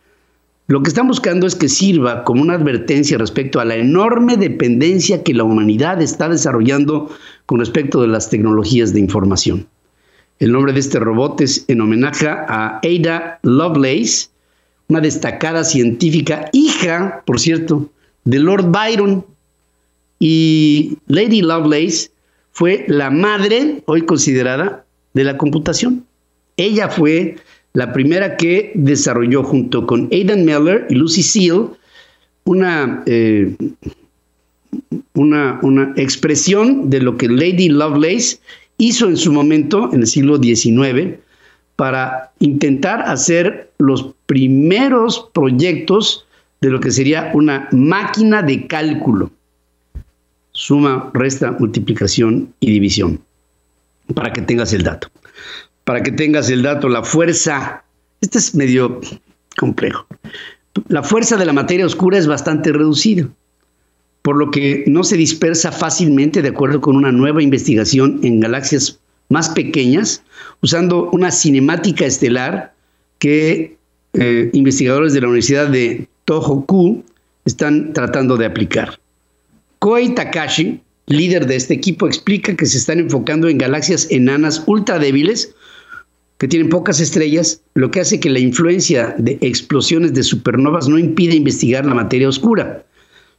lo 0.68 0.82
que 0.82 0.88
están 0.88 1.08
buscando 1.08 1.46
es 1.46 1.54
que 1.54 1.68
sirva 1.68 2.24
como 2.24 2.40
una 2.40 2.54
advertencia 2.54 3.18
respecto 3.18 3.60
a 3.60 3.64
la 3.64 3.76
enorme 3.76 4.36
dependencia 4.36 5.22
que 5.22 5.34
la 5.34 5.44
humanidad 5.44 6.00
está 6.00 6.28
desarrollando 6.28 7.10
con 7.46 7.58
respecto 7.58 8.00
de 8.00 8.08
las 8.08 8.30
tecnologías 8.30 8.94
de 8.94 9.00
información. 9.00 9.66
El 10.38 10.52
nombre 10.52 10.72
de 10.72 10.80
este 10.80 10.98
robot 10.98 11.40
es 11.40 11.64
en 11.68 11.80
homenaje 11.80 12.26
a 12.26 12.80
Ada 12.82 13.38
Lovelace, 13.42 14.28
una 14.88 15.00
destacada 15.00 15.64
científica, 15.64 16.48
hija, 16.52 17.22
por 17.26 17.38
cierto, 17.38 17.90
de 18.24 18.38
Lord 18.38 18.70
Byron. 18.70 19.24
Y 20.24 20.98
Lady 21.08 21.42
Lovelace 21.42 22.12
fue 22.52 22.84
la 22.86 23.10
madre, 23.10 23.82
hoy 23.86 24.02
considerada, 24.02 24.84
de 25.14 25.24
la 25.24 25.36
computación. 25.36 26.06
Ella 26.56 26.88
fue 26.88 27.38
la 27.72 27.92
primera 27.92 28.36
que 28.36 28.70
desarrolló 28.76 29.42
junto 29.42 29.84
con 29.84 30.08
Aidan 30.12 30.44
Miller 30.44 30.86
y 30.88 30.94
Lucy 30.94 31.24
Seal 31.24 31.70
una, 32.44 33.02
eh, 33.06 33.52
una, 35.14 35.58
una 35.60 35.92
expresión 35.96 36.88
de 36.88 37.00
lo 37.00 37.16
que 37.16 37.28
Lady 37.28 37.68
Lovelace 37.68 38.38
hizo 38.78 39.08
en 39.08 39.16
su 39.16 39.32
momento, 39.32 39.90
en 39.92 40.02
el 40.02 40.06
siglo 40.06 40.40
XIX, 40.40 41.18
para 41.74 42.30
intentar 42.38 43.02
hacer 43.08 43.72
los 43.78 44.14
primeros 44.26 45.30
proyectos 45.32 46.26
de 46.60 46.70
lo 46.70 46.78
que 46.78 46.92
sería 46.92 47.32
una 47.34 47.68
máquina 47.72 48.40
de 48.40 48.68
cálculo. 48.68 49.32
Suma, 50.62 51.10
resta, 51.12 51.50
multiplicación 51.50 52.54
y 52.60 52.70
división. 52.70 53.20
Para 54.14 54.32
que 54.32 54.42
tengas 54.42 54.72
el 54.72 54.84
dato. 54.84 55.08
Para 55.82 56.04
que 56.04 56.12
tengas 56.12 56.48
el 56.50 56.62
dato, 56.62 56.88
la 56.88 57.02
fuerza, 57.02 57.82
este 58.20 58.38
es 58.38 58.54
medio 58.54 59.00
complejo. 59.58 60.06
La 60.86 61.02
fuerza 61.02 61.36
de 61.36 61.46
la 61.46 61.52
materia 61.52 61.84
oscura 61.84 62.16
es 62.16 62.28
bastante 62.28 62.72
reducida 62.72 63.28
por 64.22 64.36
lo 64.36 64.52
que 64.52 64.84
no 64.86 65.02
se 65.02 65.16
dispersa 65.16 65.72
fácilmente 65.72 66.42
de 66.42 66.50
acuerdo 66.50 66.80
con 66.80 66.94
una 66.94 67.10
nueva 67.10 67.42
investigación 67.42 68.20
en 68.22 68.38
galaxias 68.38 69.00
más 69.30 69.48
pequeñas, 69.48 70.22
usando 70.60 71.10
una 71.10 71.32
cinemática 71.32 72.06
estelar 72.06 72.72
que 73.18 73.76
eh, 74.12 74.48
investigadores 74.52 75.12
de 75.12 75.22
la 75.22 75.26
Universidad 75.26 75.66
de 75.66 76.06
Tohoku 76.24 77.02
están 77.44 77.92
tratando 77.94 78.36
de 78.36 78.46
aplicar. 78.46 79.01
Koei 79.82 80.14
Takashi, 80.14 80.80
líder 81.06 81.46
de 81.46 81.56
este 81.56 81.74
equipo, 81.74 82.06
explica 82.06 82.54
que 82.54 82.66
se 82.66 82.78
están 82.78 83.00
enfocando 83.00 83.48
en 83.48 83.58
galaxias 83.58 84.06
enanas 84.10 84.62
ultra 84.66 84.98
débiles 84.98 85.54
que 86.38 86.46
tienen 86.46 86.68
pocas 86.68 87.00
estrellas, 87.00 87.62
lo 87.74 87.90
que 87.90 88.00
hace 88.00 88.20
que 88.20 88.30
la 88.30 88.38
influencia 88.38 89.14
de 89.18 89.38
explosiones 89.40 90.14
de 90.14 90.22
supernovas 90.22 90.88
no 90.88 90.98
impide 90.98 91.34
investigar 91.34 91.84
la 91.84 91.94
materia 91.94 92.28
oscura 92.28 92.84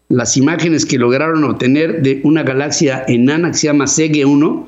las 0.10 0.38
imágenes 0.38 0.86
que 0.86 1.00
lograron 1.00 1.44
obtener 1.44 2.02
de 2.02 2.22
una 2.24 2.44
galaxia 2.44 3.04
enana 3.08 3.52
que 3.52 3.58
se 3.58 3.68
llama 3.68 3.86
CG1 3.86 4.68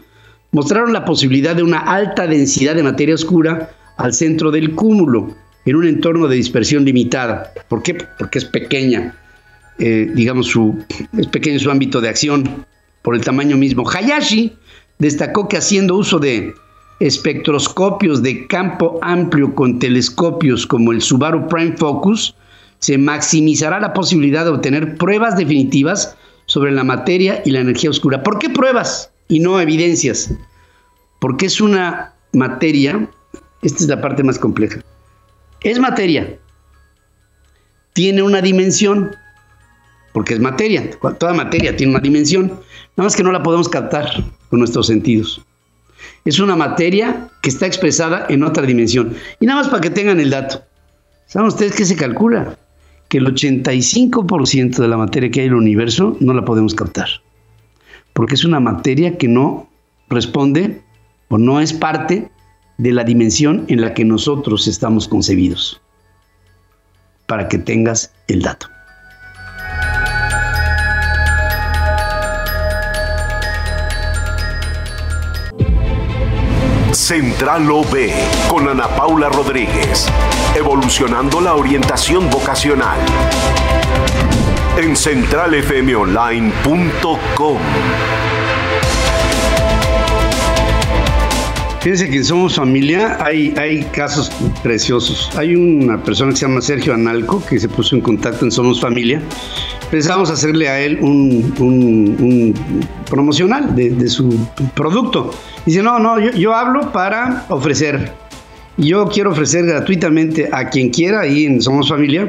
mostraron 0.51 0.93
la 0.93 1.05
posibilidad 1.05 1.55
de 1.55 1.63
una 1.63 1.79
alta 1.79 2.25
densidad 2.25 2.75
de 2.75 2.83
materia 2.83 3.13
oscura 3.15 3.69
al 3.97 4.13
centro 4.13 4.51
del 4.51 4.73
cúmulo, 4.73 5.35
en 5.65 5.75
un 5.75 5.87
entorno 5.87 6.27
de 6.27 6.37
dispersión 6.37 6.85
limitada. 6.85 7.53
¿Por 7.67 7.83
qué? 7.83 7.95
Porque 8.17 8.39
es 8.39 8.45
pequeña, 8.45 9.15
eh, 9.79 10.11
digamos, 10.13 10.47
su, 10.47 10.83
pequeño 11.31 11.59
su 11.59 11.69
ámbito 11.69 12.01
de 12.01 12.09
acción 12.09 12.65
por 13.01 13.15
el 13.15 13.21
tamaño 13.21 13.57
mismo. 13.57 13.89
Hayashi 13.89 14.53
destacó 14.99 15.47
que 15.47 15.57
haciendo 15.57 15.95
uso 15.95 16.19
de 16.19 16.53
espectroscopios 16.99 18.23
de 18.23 18.47
campo 18.47 18.99
amplio 19.01 19.53
con 19.53 19.79
telescopios 19.79 20.65
como 20.65 20.91
el 20.91 21.01
Subaru 21.01 21.47
Prime 21.47 21.75
Focus, 21.77 22.35
se 22.79 22.97
maximizará 22.97 23.79
la 23.79 23.93
posibilidad 23.93 24.45
de 24.45 24.51
obtener 24.51 24.97
pruebas 24.97 25.35
definitivas 25.37 26.15
sobre 26.45 26.71
la 26.71 26.83
materia 26.83 27.41
y 27.45 27.51
la 27.51 27.59
energía 27.59 27.89
oscura. 27.89 28.23
¿Por 28.23 28.39
qué 28.39 28.49
pruebas 28.49 29.11
y 29.27 29.39
no 29.39 29.59
evidencias? 29.59 30.33
Porque 31.19 31.47
es 31.47 31.59
una 31.59 32.13
materia, 32.33 33.09
esta 33.61 33.83
es 33.83 33.89
la 33.89 34.01
parte 34.01 34.23
más 34.23 34.37
compleja, 34.37 34.81
es 35.61 35.79
materia, 35.79 36.37
tiene 37.93 38.21
una 38.21 38.41
dimensión, 38.41 39.15
porque 40.15 40.33
es 40.33 40.39
materia, 40.39 40.89
toda 41.19 41.33
materia 41.33 41.75
tiene 41.75 41.91
una 41.91 41.99
dimensión, 41.99 42.47
nada 42.47 43.03
más 43.07 43.17
que 43.17 43.21
no 43.21 43.33
la 43.33 43.43
podemos 43.43 43.67
captar 43.67 44.09
con 44.49 44.59
nuestros 44.59 44.87
sentidos. 44.87 45.41
Es 46.23 46.39
una 46.39 46.55
materia 46.55 47.27
que 47.41 47.49
está 47.49 47.65
expresada 47.65 48.25
en 48.29 48.41
otra 48.41 48.65
dimensión. 48.65 49.13
Y 49.41 49.45
nada 49.45 49.59
más 49.59 49.67
para 49.67 49.81
que 49.81 49.89
tengan 49.89 50.21
el 50.21 50.29
dato. 50.29 50.63
¿Saben 51.25 51.49
ustedes 51.49 51.75
qué 51.75 51.83
se 51.83 51.97
calcula? 51.97 52.57
que 53.09 53.17
el 53.17 53.25
85% 53.25 54.77
de 54.77 54.87
la 54.87 54.95
materia 54.95 55.29
que 55.29 55.41
hay 55.41 55.47
en 55.47 55.51
el 55.51 55.59
universo 55.59 56.15
no 56.21 56.33
la 56.33 56.45
podemos 56.45 56.73
captar, 56.73 57.09
porque 58.13 58.35
es 58.35 58.45
una 58.45 58.61
materia 58.61 59.17
que 59.17 59.27
no 59.27 59.69
responde 60.09 60.81
o 61.27 61.37
no 61.37 61.59
es 61.59 61.73
parte 61.73 62.31
de 62.77 62.91
la 62.93 63.03
dimensión 63.03 63.65
en 63.67 63.81
la 63.81 63.93
que 63.93 64.05
nosotros 64.05 64.65
estamos 64.67 65.09
concebidos, 65.09 65.81
para 67.27 67.49
que 67.49 67.57
tengas 67.57 68.13
el 68.27 68.41
dato. 68.41 68.74
Central 77.05 77.69
OB 77.69 78.09
con 78.47 78.67
Ana 78.67 78.87
Paula 78.87 79.29
Rodríguez. 79.29 80.07
Evolucionando 80.55 81.39
la 81.39 81.53
orientación 81.53 82.31
vocacional. 82.31 82.97
En 84.75 84.95
centralfmonline.com. 84.95 87.59
Fíjense 91.79 92.09
que 92.09 92.23
Somos 92.23 92.55
Familia 92.55 93.23
hay, 93.23 93.53
hay 93.55 93.83
casos 93.83 94.31
preciosos. 94.63 95.29
Hay 95.37 95.55
una 95.55 96.01
persona 96.01 96.31
que 96.31 96.37
se 96.37 96.47
llama 96.47 96.61
Sergio 96.61 96.95
Analco 96.95 97.45
que 97.45 97.59
se 97.59 97.69
puso 97.69 97.95
en 97.95 98.01
contacto 98.01 98.45
en 98.45 98.51
Somos 98.51 98.81
Familia. 98.81 99.21
Pensamos 99.91 100.29
hacerle 100.29 100.67
a 100.67 100.79
él 100.79 100.99
un, 101.01 102.53
promocional 103.09 103.75
de, 103.75 104.07
su 104.09 104.37
producto. 104.75 105.31
Dice, 105.65 105.83
no, 105.83 105.99
no, 105.99 106.19
yo, 106.19 106.31
yo 106.31 106.53
hablo 106.53 106.91
para 106.91 107.45
ofrecer. 107.49 108.11
Yo 108.77 109.07
quiero 109.07 109.31
ofrecer 109.31 109.65
gratuitamente 109.65 110.49
a 110.51 110.69
quien 110.69 110.89
quiera 110.89 111.21
ahí 111.21 111.45
en 111.45 111.61
Somos 111.61 111.89
Familia. 111.89 112.27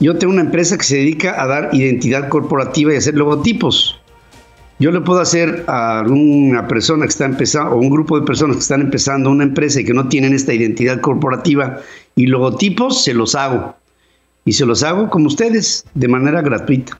Yo 0.00 0.16
tengo 0.16 0.32
una 0.32 0.42
empresa 0.42 0.76
que 0.78 0.84
se 0.84 0.96
dedica 0.96 1.42
a 1.42 1.46
dar 1.46 1.70
identidad 1.72 2.28
corporativa 2.28 2.92
y 2.92 2.96
hacer 2.96 3.14
logotipos. 3.14 4.00
Yo 4.78 4.90
le 4.90 5.00
puedo 5.00 5.20
hacer 5.20 5.64
a 5.68 6.04
una 6.06 6.68
persona 6.68 7.06
que 7.06 7.10
está 7.10 7.24
empezando, 7.24 7.72
o 7.72 7.78
un 7.78 7.88
grupo 7.88 8.20
de 8.20 8.26
personas 8.26 8.56
que 8.56 8.62
están 8.62 8.82
empezando 8.82 9.30
una 9.30 9.44
empresa 9.44 9.80
y 9.80 9.84
que 9.84 9.94
no 9.94 10.08
tienen 10.08 10.34
esta 10.34 10.52
identidad 10.52 11.00
corporativa 11.00 11.80
y 12.14 12.26
logotipos, 12.26 13.02
se 13.02 13.14
los 13.14 13.34
hago. 13.34 13.75
Y 14.46 14.52
se 14.52 14.64
los 14.64 14.82
hago 14.82 15.10
como 15.10 15.26
ustedes, 15.26 15.84
de 15.92 16.08
manera 16.08 16.40
gratuita. 16.40 16.98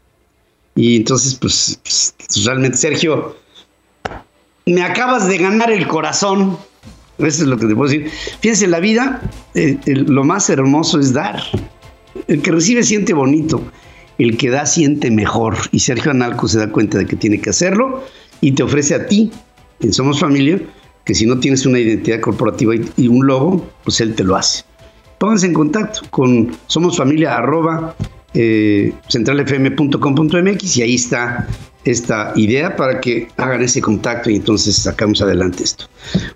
Y 0.75 0.97
entonces, 0.97 1.35
pues, 1.37 1.81
pues 1.83 2.45
realmente, 2.45 2.76
Sergio, 2.76 3.37
me 4.67 4.83
acabas 4.83 5.26
de 5.29 5.38
ganar 5.38 5.71
el 5.71 5.87
corazón. 5.87 6.59
Eso 7.19 7.45
es 7.45 7.49
lo 7.49 7.57
que 7.57 7.67
te 7.67 7.75
puedo 7.75 7.91
decir. 7.91 8.11
Fíjense, 8.41 8.67
la 8.67 8.81
vida, 8.81 9.23
eh, 9.55 9.79
lo 9.87 10.25
más 10.25 10.50
hermoso 10.50 11.00
es 11.00 11.15
dar. 11.15 11.41
El 12.29 12.43
que 12.43 12.50
recibe 12.50 12.83
siente 12.83 13.15
bonito, 13.15 13.62
el 14.19 14.37
que 14.37 14.50
da 14.50 14.67
siente 14.67 15.11
mejor. 15.11 15.57
Y 15.71 15.79
Sergio 15.79 16.11
Analco 16.11 16.49
se 16.49 16.59
da 16.59 16.71
cuenta 16.71 16.99
de 16.99 17.07
que 17.07 17.17
tiene 17.17 17.41
que 17.41 17.50
hacerlo 17.50 18.05
y 18.41 18.53
te 18.53 18.65
ofrece 18.65 18.95
a 18.97 19.07
ti, 19.07 19.31
en 19.81 19.93
Somos 19.93 20.21
Familia, 20.21 20.61
que 21.05 21.15
si 21.15 21.26
no 21.26 21.38
tienes 21.38 21.65
una 21.65 21.79
identidad 21.79 22.21
corporativa 22.21 22.75
y, 22.97 23.09
un 23.09 23.26
logo, 23.26 23.65
pues 23.85 24.00
él 24.00 24.15
te 24.15 24.25
lo 24.25 24.35
hace. 24.35 24.65
Pónganse 25.18 25.46
en 25.46 25.54
contacto 25.54 26.00
con 26.11 26.56
Somos 26.66 26.96
Familia 26.96 27.37
arroba 27.37 27.94
eh, 28.35 28.92
centralfm.com.mx 29.08 30.76
y 30.76 30.82
ahí 30.82 30.94
está 30.94 31.46
esta 31.87 32.32
idea 32.37 32.76
para 32.76 33.00
que 33.00 33.28
hagan 33.37 33.62
ese 33.62 33.80
contacto 33.80 34.28
y 34.28 34.37
entonces 34.37 34.76
sacamos 34.76 35.23
adelante 35.23 35.64
esto. 35.64 35.87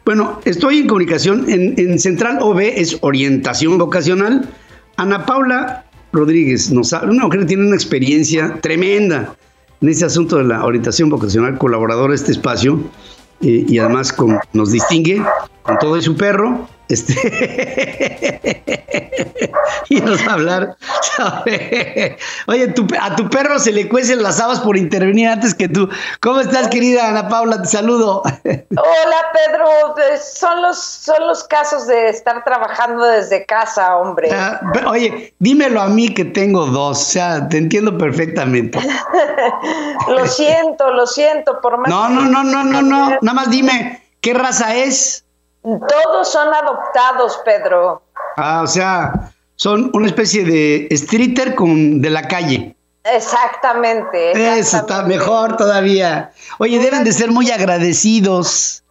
Bueno, 0.05 0.41
estoy 0.45 0.79
en 0.79 0.87
comunicación 0.87 1.45
en, 1.49 1.99
Central 1.99 2.39
OB, 2.41 2.61
es 2.61 2.99
orientación 3.03 3.77
vocacional. 3.77 4.49
Ana 4.97 5.27
Paula 5.27 5.85
Rodríguez, 6.13 6.71
nos 6.71 6.93
una 6.93 7.25
mujer 7.25 7.41
que 7.41 7.47
tiene 7.47 7.67
una 7.67 7.77
experiencia 7.77 8.59
tremenda 8.61 9.35
en 9.81 9.89
ese 9.89 10.05
asunto 10.05 10.37
de 10.37 10.45
la 10.45 10.65
orientación 10.65 11.11
vocacional, 11.11 11.59
colaboradora 11.59 12.11
de 12.11 12.17
este 12.17 12.33
espacio 12.33 12.81
eh, 13.43 13.65
y 13.69 13.79
además 13.79 14.15
nos 14.53 14.71
distingue 14.71 15.23
con 15.63 15.79
todo 15.79 16.01
su 16.01 16.17
perro 16.17 16.69
este, 16.91 17.15
y 19.89 20.01
nos 20.01 20.27
va 20.27 20.31
a 20.31 20.35
hablar. 20.35 20.77
Oye, 22.47 22.75
a 23.01 23.17
tu 23.17 23.29
perro 23.29 23.59
se 23.59 23.73
le 23.73 23.89
cuecen 23.89 24.23
las 24.23 24.41
habas 24.41 24.61
por 24.61 24.77
intervenir 24.77 25.29
antes 25.29 25.55
que 25.55 25.69
tú. 25.69 25.89
¿Cómo 26.21 26.41
estás, 26.41 26.69
querida 26.69 27.09
Ana 27.09 27.29
Paula? 27.29 27.63
Te 27.63 27.69
saludo. 27.69 28.23
Hola, 28.23 29.17
Pedro. 29.33 29.67
Son 30.23 30.63
los, 30.63 30.79
son 30.79 31.27
los 31.27 31.45
casos 31.45 31.87
de 31.87 32.09
estar 32.09 32.45
trabajando 32.45 33.05
desde 33.05 33.45
casa, 33.47 33.97
hombre. 33.97 34.31
Ah, 34.33 34.61
oye, 34.87 35.35
dímelo 35.39 35.81
a 35.81 35.89
mí 35.89 36.13
que 36.13 36.25
tengo 36.25 36.67
dos. 36.67 37.01
O 37.01 37.05
sea, 37.05 37.49
te 37.49 37.59
entiendo 37.59 37.97
perfectamente. 37.99 38.79
lo 40.09 40.27
siento, 40.27 40.93
lo 40.93 41.07
siento. 41.07 41.61
Por 41.61 41.79
más 41.79 41.89
no, 41.89 42.09
no, 42.09 42.23
no, 42.23 42.45
no, 42.45 42.65
no, 42.65 42.83
no. 42.83 43.09
Nada 43.21 43.35
más 43.35 43.51
dime, 43.51 44.03
¿qué 44.21 44.35
raza 44.35 44.75
es? 44.75 45.25
Todos 45.63 46.33
son 46.33 46.53
adoptados, 46.55 47.41
Pedro. 47.45 48.03
Ah, 48.37 48.63
o 48.65 48.67
sea, 48.67 49.33
son 49.57 49.91
una 49.93 50.07
especie 50.07 50.45
de 50.45 50.89
streeter 50.97 51.55
con 51.55 52.01
de 52.01 52.11
la 52.11 52.27
calle. 52.27 52.75
Exactamente, 53.05 54.33
Eso 54.59 54.79
está 54.79 55.03
mejor 55.05 55.57
todavía. 55.57 56.33
Oye, 56.59 56.79
deben 56.79 57.05
de 57.05 57.13
ser 57.13 57.31
muy 57.31 57.51
agradecidos. 57.51 58.83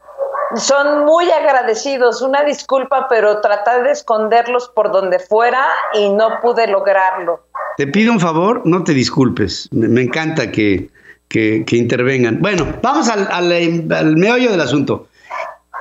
Son 0.55 1.05
muy 1.05 1.29
agradecidos. 1.29 2.21
Una 2.21 2.43
disculpa, 2.43 3.07
pero 3.07 3.39
traté 3.41 3.83
de 3.83 3.91
esconderlos 3.91 4.71
por 4.75 4.91
donde 4.91 5.19
fuera 5.19 5.63
y 5.93 6.09
no 6.09 6.39
pude 6.41 6.67
lograrlo. 6.67 7.45
Te 7.77 7.85
pido 7.85 8.11
un 8.11 8.19
favor, 8.19 8.63
no 8.65 8.83
te 8.83 8.93
disculpes. 8.93 9.69
Me, 9.71 10.01
encanta 10.01 10.51
que, 10.51 10.89
que, 11.27 11.63
intervengan. 11.71 12.39
Bueno, 12.41 12.65
vamos 12.81 13.09
al, 13.09 13.27
al 13.31 14.17
meollo 14.17 14.51
del 14.51 14.61
asunto. 14.61 15.07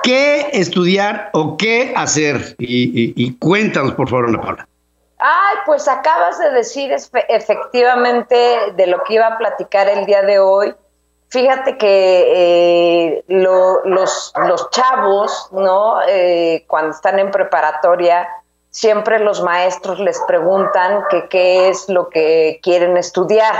¿Qué 0.03 0.49
estudiar 0.53 1.29
o 1.33 1.57
qué 1.57 1.93
hacer? 1.95 2.55
Y, 2.59 3.37
cuéntanos, 3.37 3.93
por 3.93 4.09
favor, 4.09 4.27
Ana 4.27 4.41
Paula. 4.41 4.67
Ay, 5.19 5.57
pues 5.65 5.87
acabas 5.87 6.39
de 6.39 6.51
decir 6.51 6.91
efectivamente 7.27 8.57
de 8.75 8.87
lo 8.87 9.03
que 9.03 9.15
iba 9.15 9.27
a 9.27 9.37
platicar 9.37 9.89
el 9.89 10.05
día 10.05 10.21
de 10.21 10.39
hoy. 10.39 10.73
Fíjate 11.27 11.77
que 11.77 12.23
eh, 12.35 13.23
los, 13.27 14.33
chavos, 14.71 15.49
¿no? 15.51 16.01
Eh, 16.07 16.63
cuando 16.67 16.91
están 16.91 17.19
en 17.19 17.31
preparatoria, 17.31 18.27
siempre 18.69 19.19
los 19.19 19.43
maestros 19.43 19.99
les 19.99 20.19
preguntan 20.21 21.03
qué 21.29 21.69
es 21.69 21.89
lo 21.89 22.09
que 22.09 22.59
quieren 22.63 22.97
estudiar. 22.97 23.55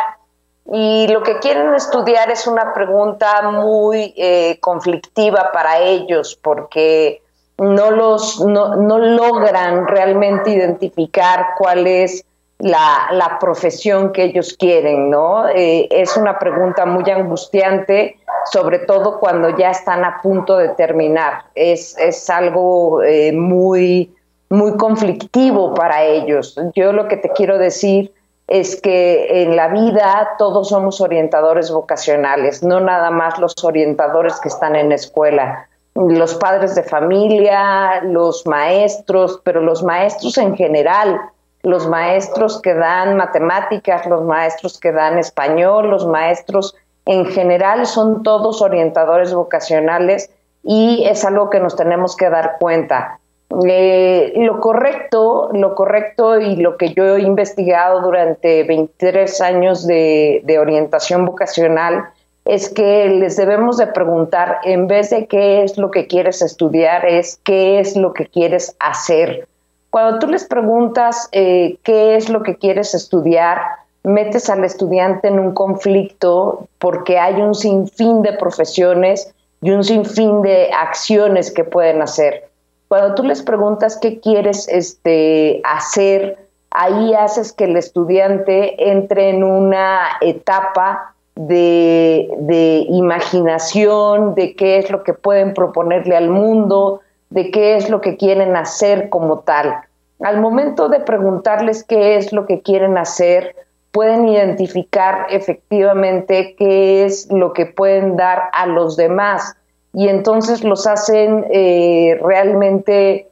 Y 0.71 1.07
lo 1.07 1.23
que 1.23 1.39
quieren 1.39 1.73
estudiar 1.73 2.29
es 2.29 2.45
una 2.45 2.73
pregunta 2.73 3.41
muy 3.49 4.13
eh, 4.15 4.59
conflictiva 4.61 5.51
para 5.51 5.79
ellos 5.79 6.37
porque 6.41 7.23
no, 7.57 7.89
los, 7.91 8.39
no, 8.45 8.75
logran 8.75 9.87
realmente 9.87 10.51
identificar 10.51 11.47
cuál 11.57 11.87
es 11.87 12.23
la, 12.59 13.37
profesión 13.39 14.11
que 14.11 14.25
ellos 14.25 14.55
quieren, 14.59 15.09
¿no? 15.09 15.47
Eh, 15.49 15.87
es 15.89 16.15
una 16.17 16.37
pregunta 16.37 16.85
muy 16.85 17.09
angustiante, 17.09 18.19
sobre 18.51 18.79
todo 18.79 19.19
cuando 19.19 19.57
ya 19.57 19.71
están 19.71 20.03
a 20.03 20.21
punto 20.21 20.57
de 20.57 20.69
terminar. 20.69 21.45
Es, 21.55 21.97
es 21.97 22.29
algo 22.29 23.01
eh, 23.01 23.31
muy, 23.31 24.13
muy 24.49 24.77
conflictivo 24.77 25.73
para 25.73 26.03
ellos. 26.03 26.59
Yo 26.75 26.91
lo 26.91 27.07
que 27.07 27.17
te 27.17 27.29
quiero 27.29 27.57
decir 27.57 28.13
es 28.49 28.81
que 28.81 29.43
en 29.43 29.55
la 29.55 29.67
vida 29.67 30.31
todos 30.39 30.69
somos 30.69 31.01
orientadores 31.01 31.69
vocacionales, 31.69 32.63
no 32.63 32.79
nada 32.79 33.11
más 33.11 33.37
los 33.37 33.53
orientadores 33.63 34.39
que 34.39 34.47
están 34.47 34.75
en 34.75 34.89
la 34.89 34.95
escuela, 34.95 35.69
los 35.93 36.33
padres 36.33 36.73
de 36.73 36.81
familia, 36.81 38.01
los 38.01 38.47
maestros, 38.47 39.39
pero 39.43 39.61
los 39.61 39.83
maestros 39.83 40.35
en 40.39 40.55
general, 40.55 41.21
los 41.61 41.87
maestros 41.87 42.59
que 42.59 42.73
dan 42.73 43.17
matemáticas, 43.17 44.07
los 44.07 44.23
maestros 44.23 44.79
que 44.79 44.91
dan 44.91 45.19
español, 45.19 45.91
los 45.91 46.07
maestros 46.07 46.75
en 47.05 47.27
general 47.27 47.85
son 47.85 48.23
todos 48.23 48.63
orientadores 48.63 49.31
vocacionales 49.31 50.31
y 50.63 51.03
es 51.05 51.23
algo 51.23 51.51
que 51.51 51.59
nos 51.59 51.75
tenemos 51.75 52.15
que 52.15 52.31
dar 52.31 52.57
cuenta. 52.59 53.18
Eh, 53.65 54.33
lo 54.35 54.59
correcto, 54.59 55.49
lo 55.53 55.73
correcto 55.73 56.39
y 56.39 56.55
lo 56.57 56.77
que 56.77 56.93
yo 56.93 57.15
he 57.15 57.21
investigado 57.21 58.01
durante 58.01 58.63
23 58.63 59.41
años 59.41 59.87
de, 59.87 60.57
orientación 60.59 61.25
vocacional 61.25 62.05
es 62.45 62.69
que 62.69 63.07
les 63.09 63.37
debemos 63.37 63.77
de 63.77 63.87
preguntar, 63.87 64.59
en 64.63 64.87
vez 64.87 65.09
de 65.09 65.25
qué 65.27 65.63
es 65.63 65.77
lo 65.77 65.89
que 65.89 66.07
quieres 66.07 66.41
estudiar, 66.41 67.05
es 67.05 67.39
qué 67.43 67.79
es 67.79 67.95
lo 67.95 68.13
que 68.13 68.27
quieres 68.27 68.75
hacer. 68.79 69.47
Cuando 69.89 70.19
tú 70.19 70.27
les 70.27 70.45
preguntas 70.45 71.27
eh, 71.31 71.77
qué 71.83 72.15
es 72.15 72.29
lo 72.29 72.43
que 72.43 72.55
quieres 72.55 72.93
estudiar, 72.93 73.59
metes 74.03 74.49
al 74.49 74.63
estudiante 74.63 75.27
en 75.27 75.39
un 75.39 75.53
conflicto 75.53 76.67
porque 76.77 77.17
hay 77.17 77.41
un 77.41 77.55
sinfín 77.55 78.21
de 78.21 78.33
profesiones 78.33 79.33
y 79.61 79.71
un 79.71 79.83
sinfín 79.83 80.41
de 80.41 80.69
acciones 80.71 81.51
que 81.51 81.63
pueden 81.63 82.01
hacer. 82.01 82.48
Cuando 82.89 83.13
tú 83.13 83.23
les 83.23 83.43
preguntas 83.43 83.99
qué 84.01 84.19
quieres 84.19 84.67
este, 84.67 85.61
hacer, 85.63 86.39
ahí 86.71 87.13
haces 87.13 87.53
que 87.53 87.65
el 87.65 87.77
estudiante 87.77 88.89
entre 88.91 89.29
en 89.29 89.43
una 89.43 90.17
etapa 90.21 91.13
de, 91.35 92.27
de, 92.39 92.87
imaginación, 92.89 94.33
de 94.33 94.55
qué 94.55 94.79
es 94.79 94.89
lo 94.89 95.03
que 95.03 95.13
pueden 95.13 95.53
proponerle 95.53 96.17
al 96.17 96.31
mundo, 96.31 97.01
de 97.29 97.51
qué 97.51 97.75
es 97.75 97.91
lo 97.91 98.01
que 98.01 98.17
quieren 98.17 98.55
hacer 98.55 99.09
como 99.09 99.41
tal. 99.41 99.81
Al 100.19 100.41
momento 100.41 100.89
de 100.89 100.99
preguntarles 100.99 101.83
qué 101.83 102.17
es 102.17 102.33
lo 102.33 102.47
que 102.47 102.63
quieren 102.63 102.97
hacer, 102.97 103.55
pueden 103.91 104.27
identificar 104.27 105.27
efectivamente 105.29 106.55
qué 106.57 107.05
es 107.05 107.31
lo 107.31 107.53
que 107.53 107.67
pueden 107.67 108.17
dar 108.17 108.49
a 108.51 108.65
los 108.65 108.97
demás 108.97 109.55
y 109.93 110.07
entonces 110.07 110.63
los 110.63 110.85
hacen 110.85 111.45
eh, 111.51 112.19
realmente, 112.21 113.27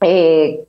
eh, 0.00 0.64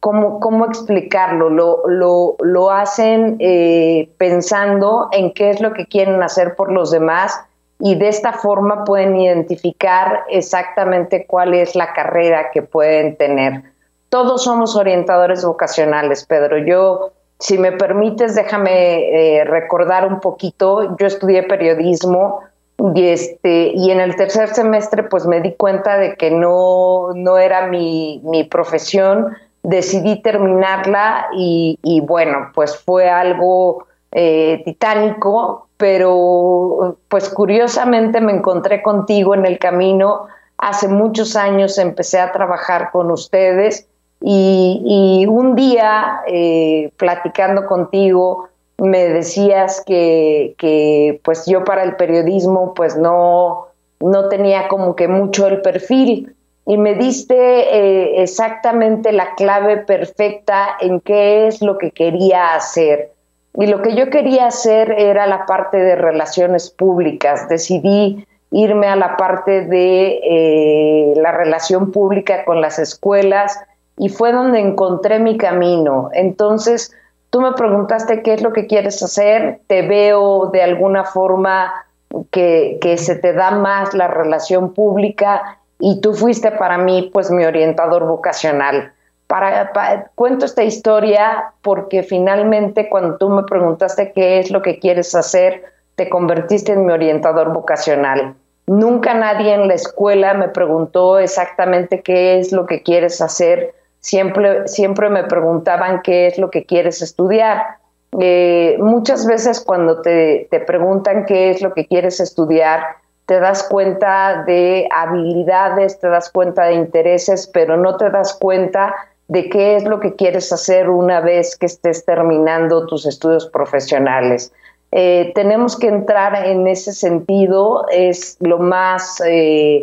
¿cómo, 0.00 0.66
explicarlo? 0.66 1.50
Lo, 1.50 2.36
lo, 2.38 2.70
hacen 2.70 3.36
eh, 3.40 4.10
pensando 4.16 5.08
en 5.12 5.32
qué 5.32 5.50
es 5.50 5.60
lo 5.60 5.72
que 5.72 5.86
quieren 5.86 6.22
hacer 6.22 6.54
por 6.54 6.70
los 6.72 6.92
demás 6.92 7.40
y 7.80 7.96
de 7.96 8.08
esta 8.08 8.32
forma 8.32 8.84
pueden 8.84 9.16
identificar 9.16 10.24
exactamente 10.28 11.26
cuál 11.26 11.54
es 11.54 11.74
la 11.74 11.92
carrera 11.92 12.50
que 12.52 12.62
pueden 12.62 13.16
tener. 13.16 13.62
Todos 14.08 14.44
somos 14.44 14.76
orientadores 14.76 15.44
vocacionales, 15.44 16.24
Pedro. 16.24 16.58
Yo, 16.58 17.10
si 17.40 17.58
me 17.58 17.72
permites, 17.72 18.36
déjame 18.36 19.42
recordar 19.44 20.06
un 20.06 20.20
poquito. 20.20 20.96
Yo 20.96 21.06
estudié 21.08 21.42
periodismo, 21.42 22.42
y, 22.92 23.06
este, 23.06 23.72
y 23.74 23.90
en 23.90 24.00
el 24.00 24.16
tercer 24.16 24.48
semestre 24.48 25.04
pues 25.04 25.26
me 25.26 25.40
di 25.40 25.54
cuenta 25.54 25.96
de 25.96 26.16
que 26.16 26.30
no, 26.30 27.12
no 27.14 27.38
era 27.38 27.68
mi, 27.68 28.20
mi 28.24 28.44
profesión, 28.44 29.34
decidí 29.62 30.20
terminarla 30.20 31.28
y, 31.36 31.78
y, 31.82 32.00
bueno, 32.00 32.50
pues 32.54 32.76
fue 32.76 33.08
algo 33.08 33.86
eh, 34.12 34.60
titánico, 34.64 35.68
pero 35.76 36.98
pues 37.08 37.28
curiosamente 37.30 38.20
me 38.20 38.32
encontré 38.32 38.82
contigo 38.82 39.34
en 39.34 39.46
el 39.46 39.58
camino. 39.58 40.26
Hace 40.58 40.88
muchos 40.88 41.36
años 41.36 41.78
empecé 41.78 42.20
a 42.20 42.32
trabajar 42.32 42.90
con 42.92 43.10
ustedes 43.10 43.88
Y, 44.20 45.26
un 45.28 45.54
día, 45.54 46.22
eh, 46.26 46.90
platicando 46.96 47.66
contigo, 47.66 48.48
me 48.78 49.06
decías 49.06 49.82
que, 49.86 50.54
que, 50.58 51.20
pues 51.24 51.46
yo 51.46 51.64
para 51.64 51.82
el 51.82 51.96
periodismo 51.96 52.74
pues 52.74 52.96
no, 52.96 53.68
no 54.00 54.28
tenía 54.28 54.68
como 54.68 54.96
que 54.96 55.08
mucho 55.08 55.46
el 55.46 55.60
perfil 55.60 56.34
y 56.66 56.78
me 56.78 56.94
diste 56.94 57.34
eh, 57.34 58.22
exactamente 58.22 59.12
la 59.12 59.34
clave 59.34 59.78
perfecta 59.78 60.76
en 60.80 61.00
qué 61.00 61.46
es 61.46 61.60
lo 61.60 61.78
que 61.78 61.90
quería 61.90 62.54
hacer. 62.54 63.12
Y 63.56 63.66
lo 63.66 63.82
que 63.82 63.94
yo 63.94 64.10
quería 64.10 64.46
hacer 64.46 64.90
era 64.90 65.26
la 65.26 65.46
parte 65.46 65.76
de 65.76 65.94
relaciones 65.94 66.70
públicas. 66.70 67.48
Decidí 67.48 68.26
irme 68.50 68.86
a 68.88 68.96
la 68.96 69.16
parte 69.16 69.66
de 69.66 70.20
eh, 70.22 71.14
la 71.16 71.32
relación 71.32 71.92
pública 71.92 72.44
con 72.44 72.60
las 72.60 72.78
escuelas 72.78 73.60
y 73.96 74.08
fue 74.08 74.32
donde 74.32 74.60
encontré 74.60 75.18
mi 75.18 75.36
camino. 75.36 76.08
Entonces, 76.12 76.92
tú 77.34 77.40
me 77.40 77.50
preguntaste 77.50 78.22
qué 78.22 78.34
es 78.34 78.42
lo 78.42 78.52
que 78.52 78.68
quieres 78.68 79.02
hacer, 79.02 79.58
te 79.66 79.82
veo 79.82 80.50
de 80.52 80.62
alguna 80.62 81.02
forma 81.02 81.84
que, 82.30 82.78
que 82.80 82.96
se 82.96 83.16
te 83.16 83.32
da 83.32 83.50
más 83.50 83.92
la 83.92 84.06
relación 84.06 84.72
pública 84.72 85.58
y 85.80 86.00
tú 86.00 86.14
fuiste 86.14 86.52
para 86.52 86.78
mí 86.78 87.10
pues 87.12 87.32
mi 87.32 87.44
orientador 87.44 88.06
vocacional. 88.06 88.92
Para, 89.26 89.72
cuento 90.14 90.44
esta 90.44 90.62
historia 90.62 91.46
porque 91.60 92.04
finalmente 92.04 92.88
cuando 92.88 93.16
tú 93.16 93.28
me 93.30 93.42
preguntaste 93.42 94.12
qué 94.12 94.38
es 94.38 94.52
lo 94.52 94.62
que 94.62 94.78
quieres 94.78 95.12
hacer, 95.16 95.64
te 95.96 96.08
convertiste 96.08 96.70
en 96.70 96.86
mi 96.86 96.92
orientador 96.92 97.52
vocacional. 97.52 98.36
Nunca 98.68 99.12
nadie 99.12 99.54
en 99.54 99.66
la 99.66 99.74
escuela 99.74 100.34
me 100.34 100.50
preguntó 100.50 101.18
exactamente 101.18 102.00
qué 102.00 102.38
es 102.38 102.52
lo 102.52 102.66
que 102.66 102.84
quieres 102.84 103.20
hacer. 103.20 103.74
Siempre, 104.04 104.68
siempre 104.68 105.08
me 105.08 105.24
preguntaban 105.24 106.02
qué 106.02 106.26
es 106.26 106.36
lo 106.36 106.50
que 106.50 106.66
quieres 106.66 107.00
estudiar. 107.00 107.78
Eh, 108.20 108.76
muchas 108.78 109.26
veces 109.26 109.62
cuando 109.62 110.02
te, 110.02 110.46
te 110.50 110.60
preguntan 110.60 111.24
qué 111.24 111.48
es 111.48 111.62
lo 111.62 111.72
que 111.72 111.86
quieres 111.86 112.20
estudiar, 112.20 112.82
te 113.24 113.40
das 113.40 113.62
cuenta 113.62 114.44
de 114.46 114.86
habilidades, 114.94 115.98
te 116.00 116.08
das 116.08 116.30
cuenta 116.30 116.64
de 116.64 116.74
intereses, 116.74 117.46
pero 117.46 117.78
no 117.78 117.96
te 117.96 118.10
das 118.10 118.34
cuenta 118.34 118.94
de 119.28 119.48
qué 119.48 119.76
es 119.76 119.84
lo 119.84 120.00
que 120.00 120.14
quieres 120.16 120.52
hacer 120.52 120.90
una 120.90 121.22
vez 121.22 121.56
que 121.56 121.64
estés 121.64 122.04
terminando 122.04 122.86
tus 122.86 123.06
estudios 123.06 123.46
profesionales. 123.46 124.52
Eh, 124.92 125.32
tenemos 125.34 125.78
que 125.78 125.88
entrar 125.88 126.46
en 126.46 126.66
ese 126.66 126.92
sentido, 126.92 127.86
es 127.90 128.36
lo 128.40 128.58
más, 128.58 129.22
eh, 129.26 129.80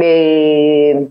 eh, 0.00 1.08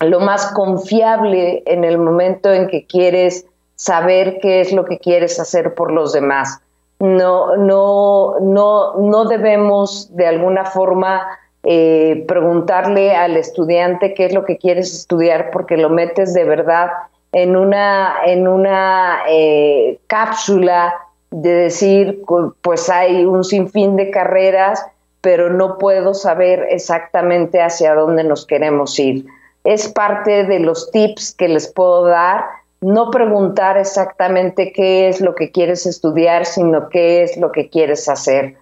lo 0.00 0.20
más 0.20 0.52
confiable 0.52 1.62
en 1.66 1.84
el 1.84 1.98
momento 1.98 2.52
en 2.52 2.68
que 2.68 2.86
quieres 2.86 3.46
saber 3.76 4.38
qué 4.40 4.60
es 4.60 4.72
lo 4.72 4.84
que 4.84 4.98
quieres 4.98 5.38
hacer 5.40 5.74
por 5.74 5.92
los 5.92 6.12
demás 6.12 6.60
no, 6.98 7.56
no, 7.56 8.40
no, 8.40 8.94
no 8.94 9.24
debemos 9.26 10.14
de 10.16 10.26
alguna 10.26 10.64
forma 10.64 11.26
eh, 11.62 12.24
preguntarle 12.26 13.14
al 13.14 13.36
estudiante 13.36 14.14
qué 14.14 14.26
es 14.26 14.34
lo 14.34 14.44
que 14.44 14.56
quieres 14.56 14.94
estudiar 14.94 15.50
porque 15.50 15.76
lo 15.76 15.90
metes 15.90 16.32
de 16.32 16.44
verdad 16.44 16.90
en 17.32 17.56
una, 17.56 18.14
en 18.24 18.48
una 18.48 19.18
eh, 19.28 19.98
cápsula 20.06 20.94
de 21.30 21.52
decir, 21.52 22.22
pues 22.62 22.88
hay 22.88 23.26
un 23.26 23.44
sinfín 23.44 23.96
de 23.96 24.10
carreras, 24.10 24.86
pero 25.20 25.50
no 25.50 25.76
puedo 25.76 26.14
saber 26.14 26.66
exactamente 26.70 27.60
hacia 27.60 27.94
dónde 27.94 28.24
nos 28.24 28.46
queremos 28.46 28.98
ir. 28.98 29.26
Es 29.66 29.88
parte 29.88 30.44
de 30.44 30.60
los 30.60 30.90
tips 30.90 31.34
que 31.34 31.48
les 31.48 31.68
puedo 31.68 32.06
dar 32.06 32.44
no 32.80 33.10
preguntar 33.10 33.76
exactamente 33.76 34.72
qué 34.72 35.08
es 35.08 35.20
lo 35.20 35.34
que 35.34 35.50
quieres 35.50 35.86
estudiar, 35.86 36.44
sino 36.44 36.88
qué 36.88 37.22
es 37.22 37.36
lo 37.36 37.50
que 37.50 37.68
quieres 37.68 38.08
hacer. 38.08 38.56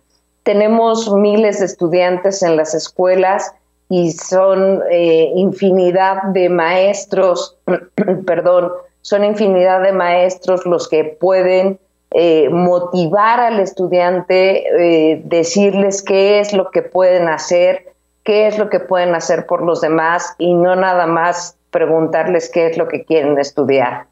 Tenemos 0.45 1.12
miles 1.12 1.61
de 1.61 1.67
estudiantes 1.67 2.43
en 2.43 2.57
las 2.57 2.75
escuelas 2.75 3.53
y 3.88 4.12
son 4.12 4.83
eh, 4.90 5.31
infinidad 5.35 6.23
de 6.33 6.49
maestros, 6.49 7.57
perdón, 8.27 8.73
son 9.03 9.25
infinidad 9.25 9.83
de 9.83 9.93
maestros 9.93 10.64
los 10.64 10.88
que 10.88 11.05
pueden 11.05 11.79
eh, 12.12 12.49
motivar 12.49 13.40
al 13.40 13.61
estudiante, 13.61 14.64
eh, 15.12 15.21
decirles 15.25 16.03
qué 16.03 16.40
es 16.40 16.53
lo 16.53 16.71
que 16.71 16.83
pueden 16.83 17.29
hacer, 17.29 17.93
qué 18.24 18.46
es 18.46 18.58
lo 18.58 18.70
que 18.70 18.80
pueden 18.80 19.14
hacer 19.14 19.46
por 19.46 19.62
los 19.62 19.80
demás 19.80 20.34
y 20.38 20.54
no 20.54 20.74
nada 20.74 21.06
más 21.06 21.56
preguntarles 21.70 22.50
qué 22.52 22.66
es 22.66 22.78
lo 22.78 22.88
que 22.88 23.04
quieren 23.04 23.38
estudiar. 23.38 24.06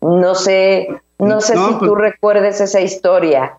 No 0.00 0.34
sé, 0.34 0.88
no 1.18 1.40
sé 1.40 1.54
si 1.54 1.58
pues 1.58 1.78
tú 1.78 1.94
recuerdes 1.94 2.60
esa 2.60 2.80
historia. 2.80 3.56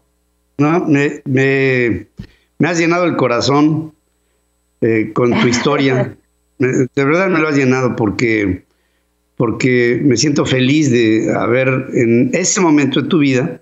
No, 0.57 0.81
me, 0.81 1.21
me, 1.25 2.07
has 2.63 2.77
llenado 2.77 3.05
el 3.05 3.15
corazón 3.15 3.93
eh, 4.81 5.11
con 5.13 5.31
tu 5.39 5.47
historia. 5.47 6.15
de 6.59 6.87
verdad 6.95 7.29
me 7.29 7.39
lo 7.39 7.47
has 7.47 7.55
llenado 7.55 7.95
porque, 7.95 8.63
porque 9.35 9.99
me 10.03 10.17
siento 10.17 10.45
feliz 10.45 10.91
de 10.91 11.33
haber 11.35 11.87
en 11.93 12.29
ese 12.33 12.61
momento 12.61 13.01
de 13.01 13.07
tu 13.07 13.19
vida 13.19 13.61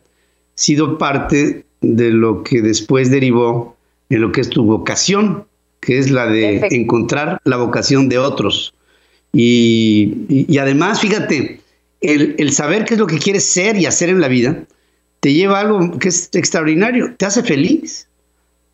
sido 0.56 0.98
parte 0.98 1.66
de 1.82 2.12
lo 2.12 2.44
que 2.44 2.62
después 2.62 3.10
derivó 3.10 3.76
en 4.10 4.22
lo 4.22 4.32
que 4.32 4.42
es 4.42 4.50
tu 4.50 4.66
vocación, 4.66 5.46
que 5.82 5.98
es 5.98 6.12
la 6.12 6.28
de 6.28 6.68
encontrar 6.72 7.42
la 7.44 7.58
vocación 7.58 8.08
de 8.08 8.20
otros. 8.20 8.74
Y, 9.34 10.58
además, 10.58 11.02
fíjate, 11.02 11.60
el, 12.02 12.52
saber 12.54 12.86
qué 12.86 12.94
es 12.94 13.00
lo 13.00 13.08
que 13.08 13.18
quieres 13.18 13.46
ser 13.46 13.78
y 13.78 13.86
hacer 13.86 14.10
en 14.10 14.22
la 14.22 14.28
vida, 14.28 14.64
te 15.20 15.34
lleva 15.34 15.58
a 15.58 15.62
algo 15.62 15.98
que 16.00 16.10
es 16.10 16.30
extraordinario, 16.34 17.16
te 17.18 17.26
hace 17.26 17.44
feliz, 17.44 18.08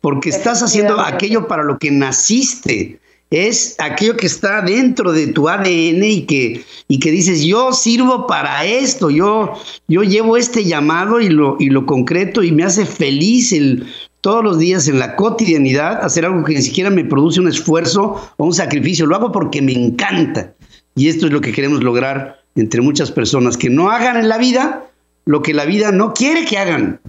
porque 0.00 0.30
estás 0.30 0.62
haciendo 0.62 1.00
aquello 1.00 1.48
para 1.48 1.64
lo 1.64 1.78
que 1.78 1.90
naciste, 1.90 2.98
es 3.30 3.76
aquello 3.78 4.16
que 4.16 4.26
está 4.26 4.62
dentro 4.62 5.12
de 5.12 5.26
tu 5.28 5.48
ADN 5.48 6.02
y 6.02 6.22
que, 6.22 6.64
y 6.88 6.98
que 6.98 7.10
dices, 7.10 7.42
yo 7.42 7.72
sirvo 7.72 8.26
para 8.26 8.64
esto, 8.64 9.10
yo, 9.10 9.52
yo 9.86 10.02
llevo 10.02 10.38
este 10.38 10.64
llamado 10.64 11.20
y 11.20 11.28
lo, 11.28 11.56
y 11.60 11.68
lo 11.68 11.84
concreto 11.84 12.42
y 12.42 12.52
me 12.52 12.64
hace 12.64 12.86
feliz 12.86 13.52
el, 13.52 13.86
todos 14.20 14.42
los 14.42 14.58
días 14.58 14.88
en 14.88 14.98
la 14.98 15.16
cotidianidad 15.16 16.04
hacer 16.04 16.24
algo 16.24 16.44
que 16.44 16.54
ni 16.54 16.62
siquiera 16.62 16.90
me 16.90 17.04
produce 17.04 17.40
un 17.40 17.48
esfuerzo 17.48 18.32
o 18.36 18.44
un 18.44 18.52
sacrificio, 18.52 19.06
lo 19.06 19.16
hago 19.16 19.32
porque 19.32 19.62
me 19.62 19.72
encanta. 19.72 20.54
Y 20.94 21.08
esto 21.08 21.26
es 21.26 21.32
lo 21.32 21.40
que 21.40 21.52
queremos 21.52 21.82
lograr 21.82 22.40
entre 22.56 22.80
muchas 22.80 23.12
personas, 23.12 23.56
que 23.56 23.70
no 23.70 23.90
hagan 23.90 24.16
en 24.16 24.28
la 24.28 24.38
vida 24.38 24.84
lo 25.26 25.42
que 25.42 25.54
la 25.54 25.64
vida 25.64 25.92
no 25.92 26.14
quiere 26.14 26.44
que 26.44 26.58
hagan, 26.58 27.00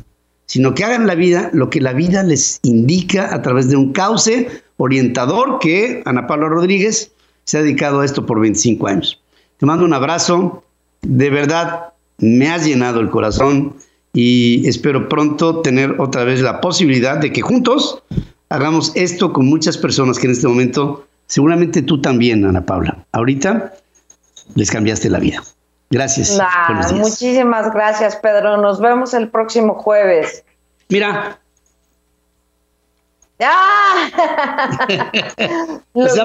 sino 0.45 0.75
que 0.75 0.83
hagan 0.83 1.07
la 1.07 1.15
vida 1.15 1.49
lo 1.53 1.69
que 1.69 1.81
la 1.81 1.93
vida 1.93 2.21
les 2.21 2.59
indica 2.63 3.33
a 3.33 3.41
través 3.41 3.69
de 3.69 3.77
un 3.77 3.93
cauce 3.93 4.61
orientador 4.77 5.59
que 5.59 6.03
Ana 6.05 6.27
Paula 6.27 6.49
Rodríguez 6.49 7.11
se 7.45 7.57
ha 7.57 7.61
dedicado 7.61 8.01
a 8.01 8.05
esto 8.05 8.25
por 8.25 8.39
25 8.39 8.87
años. 8.87 9.21
Te 9.57 9.65
mando 9.65 9.85
un 9.85 9.93
abrazo, 9.93 10.63
de 11.01 11.29
verdad 11.29 11.93
me 12.17 12.49
has 12.49 12.65
llenado 12.65 12.99
el 12.99 13.09
corazón 13.09 13.75
y 14.13 14.67
espero 14.67 15.07
pronto 15.07 15.61
tener 15.61 15.99
otra 15.99 16.23
vez 16.23 16.41
la 16.41 16.61
posibilidad 16.61 17.17
de 17.17 17.31
que 17.31 17.41
juntos 17.41 18.03
hagamos 18.49 18.91
esto 18.95 19.31
con 19.33 19.45
muchas 19.45 19.77
personas 19.77 20.17
que 20.19 20.27
en 20.27 20.33
este 20.33 20.47
momento, 20.47 21.07
seguramente 21.27 21.81
tú 21.81 22.01
también, 22.01 22.45
Ana 22.45 22.65
Paula, 22.65 23.05
ahorita 23.11 23.73
les 24.55 24.71
cambiaste 24.71 25.09
la 25.09 25.19
vida. 25.19 25.43
Gracias. 25.91 26.39
muchísimas 26.93 27.73
gracias, 27.73 28.15
Pedro. 28.15 28.57
Nos 28.57 28.79
vemos 28.79 29.13
el 29.13 29.29
próximo 29.29 29.73
jueves. 29.75 30.43
Mira. 30.89 31.39
¡Ah! 33.41 34.77
los 35.93 36.15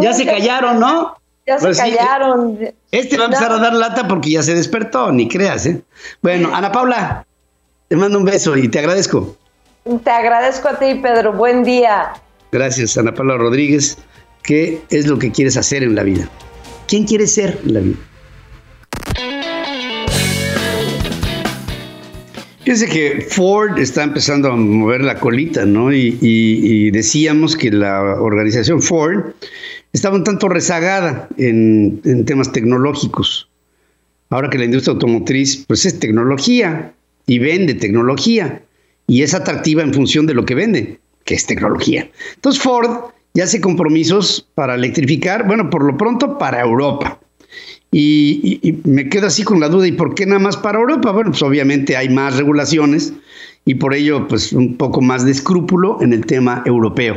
ya 0.00 0.12
se 0.12 0.26
callaron, 0.26 0.80
¿no? 0.80 1.16
Ya 1.46 1.58
se 1.58 1.66
pues 1.66 1.78
callaron. 1.78 2.58
este 2.92 3.16
va 3.16 3.24
a 3.24 3.26
empezar 3.26 3.50
a 3.50 3.58
dar 3.58 3.74
lata 3.74 4.06
porque 4.06 4.30
ya 4.30 4.42
se 4.42 4.54
despertó, 4.54 5.10
ni 5.10 5.28
creas, 5.28 5.66
¿eh? 5.66 5.82
Bueno, 6.22 6.54
Ana 6.54 6.70
Paula, 6.70 7.26
te 7.88 7.96
mando 7.96 8.18
un 8.18 8.24
beso 8.24 8.56
y 8.56 8.68
te 8.68 8.78
agradezco. 8.78 9.36
Te 10.04 10.10
agradezco 10.10 10.68
a 10.68 10.78
ti, 10.78 10.94
Pedro. 11.02 11.32
Buen 11.32 11.64
día. 11.64 12.12
Gracias, 12.52 12.96
Ana 12.96 13.12
Paula 13.12 13.36
Rodríguez. 13.36 13.98
¿Qué 14.44 14.80
es 14.90 15.08
lo 15.08 15.18
que 15.18 15.32
quieres 15.32 15.56
hacer 15.56 15.82
en 15.82 15.96
la 15.96 16.04
vida? 16.04 16.28
¿Quién 16.86 17.04
quieres 17.04 17.32
ser 17.32 17.58
en 17.64 17.74
la 17.74 17.80
vida? 17.80 17.96
Fíjense 22.60 22.88
que 22.88 23.26
Ford 23.28 23.76
está 23.78 24.04
empezando 24.04 24.52
a 24.52 24.56
mover 24.56 25.02
la 25.02 25.18
colita, 25.18 25.64
¿no? 25.66 25.92
y 25.92 26.92
decíamos 26.92 27.56
que 27.56 27.72
la 27.72 28.00
organización 28.20 28.80
Ford 28.80 29.32
estaba 29.92 30.16
un 30.16 30.24
tanto 30.24 30.48
rezagada 30.48 31.28
en, 31.36 32.24
temas 32.24 32.52
tecnológicos. 32.52 33.48
Ahora 34.30 34.48
que 34.48 34.58
la 34.58 34.64
industria 34.64 34.94
automotriz 34.94 35.64
pues 35.66 35.84
es 35.84 35.98
tecnología 35.98 36.92
y 37.26 37.38
vende 37.38 37.74
tecnología 37.74 38.62
y 39.06 39.22
es 39.22 39.34
atractiva 39.34 39.82
en 39.82 39.92
función 39.92 40.26
de 40.26 40.34
lo 40.34 40.44
que 40.44 40.54
vende, 40.54 40.98
que 41.24 41.34
es 41.34 41.46
tecnología. 41.46 42.10
Entonces 42.34 42.62
Ford 42.62 43.12
ya 43.34 43.44
hace 43.44 43.60
compromisos 43.60 44.48
para 44.54 44.74
electrificar, 44.74 45.46
bueno, 45.46 45.68
por 45.70 45.84
lo 45.84 45.96
pronto 45.96 46.38
para 46.38 46.60
Europa. 46.62 47.18
Y, 47.94 48.80
me 48.84 49.10
quedo 49.10 49.26
así 49.26 49.42
con 49.42 49.60
la 49.60 49.68
duda, 49.68 49.86
¿y 49.86 49.92
por 49.92 50.14
qué 50.14 50.24
nada 50.24 50.38
más 50.38 50.56
para 50.56 50.78
Europa? 50.78 51.12
Bueno, 51.12 51.30
pues 51.30 51.42
obviamente 51.42 51.94
hay 51.94 52.08
más 52.08 52.38
regulaciones 52.38 53.12
y 53.66 53.74
por 53.74 53.94
ello 53.94 54.26
pues 54.28 54.54
un 54.54 54.76
poco 54.76 55.02
más 55.02 55.26
de 55.26 55.32
escrúpulo 55.32 55.98
en 56.00 56.14
el 56.14 56.24
tema 56.24 56.62
europeo. 56.64 57.16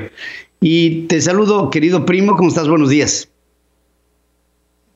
Y 0.61 1.01
te 1.07 1.21
saludo, 1.21 1.69
querido 1.69 2.05
primo, 2.05 2.35
¿cómo 2.35 2.49
estás? 2.49 2.67
Buenos 2.67 2.89
días 2.89 3.29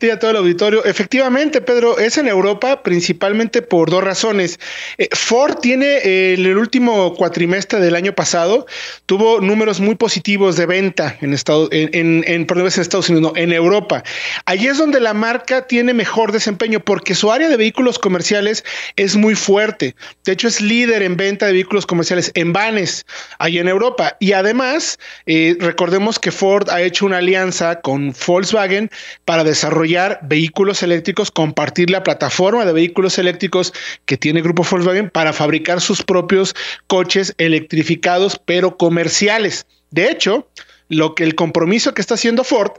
a 0.08 0.18
todo 0.18 0.32
el 0.32 0.38
auditorio. 0.38 0.86
Efectivamente, 0.86 1.60
Pedro, 1.60 2.00
es 2.00 2.18
en 2.18 2.28
Europa 2.28 2.84
principalmente 2.84 3.62
por 3.62 3.90
dos 3.90 4.02
razones. 4.02 4.60
Eh, 4.98 5.10
Ford 5.12 5.56
tiene 5.56 5.98
eh, 5.98 6.36
en 6.36 6.46
el 6.46 6.58
último 6.58 7.14
cuatrimestre 7.16 7.82
del 7.82 7.96
año 7.96 8.14
pasado, 8.14 8.66
tuvo 9.06 9.42
números 9.42 9.82
muy 9.82 9.96
positivos 9.96 10.56
de 10.56 10.66
venta 10.66 11.18
en 11.20 11.34
Estados, 11.34 11.68
en, 11.72 11.90
en, 11.94 12.24
en 12.26 12.68
Estados 12.68 13.10
Unidos, 13.10 13.34
no, 13.34 13.40
en 13.42 13.52
Europa. 13.52 14.04
Allí 14.46 14.68
es 14.68 14.78
donde 14.78 15.02
la 15.02 15.14
marca 15.14 15.68
tiene 15.68 15.94
mejor 15.94 16.32
desempeño 16.32 16.80
porque 16.80 17.14
su 17.14 17.32
área 17.32 17.50
de 17.50 17.58
vehículos 17.58 18.00
comerciales 18.00 18.64
es 18.96 19.18
muy 19.18 19.36
fuerte. 19.36 19.96
De 20.24 20.32
hecho, 20.32 20.48
es 20.48 20.62
líder 20.62 21.04
en 21.04 21.18
venta 21.18 21.48
de 21.48 21.54
vehículos 21.54 21.86
comerciales 21.86 22.32
en 22.36 22.54
vanes 22.54 23.06
allí 23.38 23.60
en 23.60 23.68
Europa. 23.68 24.16
Y 24.20 24.32
además, 24.32 24.98
eh, 25.26 25.58
recordemos 25.60 26.20
que 26.20 26.32
Ford 26.32 26.70
ha 26.70 26.82
hecho 26.82 27.06
una 27.06 27.18
alianza 27.18 27.82
con 27.82 28.14
Volkswagen 28.26 28.90
para 29.26 29.44
desarrollar 29.44 29.89
vehículos 30.22 30.84
eléctricos, 30.84 31.32
compartir 31.32 31.90
la 31.90 32.04
plataforma 32.04 32.66
de 32.66 32.74
vehículos 32.74 33.18
eléctricos 33.18 33.74
que 34.06 34.18
tiene 34.18 34.42
Grupo 34.42 34.64
Volkswagen 34.64 35.10
para 35.10 35.34
fabricar 35.34 35.82
sus 35.82 36.04
propios 36.04 36.56
coches 36.88 37.34
electrificados, 37.38 38.40
pero 38.44 38.78
comerciales. 38.78 39.66
De 39.92 40.10
hecho, 40.10 40.48
lo 40.90 41.16
que 41.16 41.24
el 41.24 41.36
compromiso 41.36 41.94
que 41.94 42.02
está 42.02 42.16
haciendo 42.16 42.44
Ford 42.44 42.72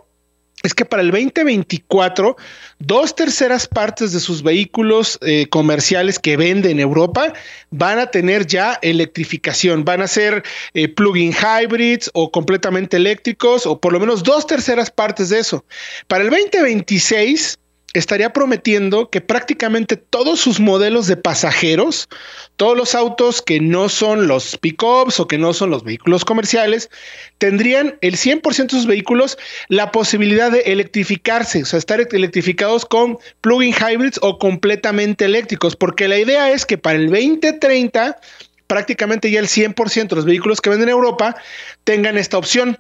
es 0.63 0.75
que 0.75 0.85
para 0.85 1.03
el 1.03 1.11
2024, 1.11 2.37
dos 2.79 3.15
terceras 3.15 3.67
partes 3.67 4.13
de 4.13 4.21
sus 4.21 4.43
vehículos 4.43 5.19
eh, 5.23 5.47
comerciales 5.49 6.19
que 6.19 6.37
vende 6.37 6.71
en 6.71 6.81
Europa 6.81 7.33
van 7.71 7.99
a 7.99 8.07
tener 8.11 8.47
ya 8.47 8.79
electrificación, 8.83 9.85
van 9.85 10.03
a 10.03 10.07
ser 10.07 10.43
eh, 10.75 10.89
plug-in 10.89 11.33
hybrids 11.33 12.11
o 12.13 12.31
completamente 12.31 12.97
eléctricos, 12.97 13.65
o 13.67 13.81
por 13.81 13.93
lo 13.93 14.01
menos 14.01 14.23
dos 14.23 14.47
terceras 14.47 14.91
partes 14.91 15.31
de 15.31 15.39
eso. 15.39 15.65
Para 16.09 16.25
el 16.25 16.31
2026, 16.31 17.59
estaría 17.93 18.33
prometiendo 18.33 19.11
que 19.11 19.21
prácticamente 19.21 19.97
todos 19.97 20.39
sus 20.39 20.61
modelos 20.61 21.07
de 21.07 21.17
pasajeros, 21.17 22.09
todos 22.57 22.77
los 22.77 22.95
autos 22.95 23.43
que 23.43 23.61
no 23.61 23.89
son 23.89 24.29
los 24.29 24.57
pickups 24.59 25.19
o 25.19 25.27
que 25.27 25.39
no 25.39 25.53
son 25.53 25.71
los 25.71 25.83
vehículos 25.83 26.25
comerciales, 26.25 26.91
tendrían 27.39 27.99
el 28.01 28.17
100% 28.17 28.67
de 28.67 28.71
sus 28.71 28.87
vehículos 28.87 29.39
la 29.69 29.91
posibilidad 29.91 30.53
de 30.53 30.61
electrificarse, 30.61 31.63
o 31.63 31.67
sea, 31.67 31.79
estar 31.79 32.01
electrificados 32.01 32.87
con 32.87 33.19
plug-in 33.41 33.75
hybrids 33.75 34.19
o 34.23 34.39
completamente 34.39 35.25
eléctricos, 35.25 35.75
porque 35.75 36.07
la 36.07 36.19
idea 36.19 36.51
es 36.53 36.67
que 36.67 36.79
para 36.79 36.99
el 36.99 37.09
2030 37.09 38.19
prácticamente 38.69 39.33
ya 39.33 39.41
el 39.41 39.49
100% 39.49 40.09
de 40.09 40.15
los 40.15 40.25
vehículos 40.25 40.61
que 40.61 40.71
venden 40.71 40.91
en 40.91 40.95
Europa 40.95 41.35
tengan 41.83 42.17
esta 42.17 42.39
opción 42.39 42.79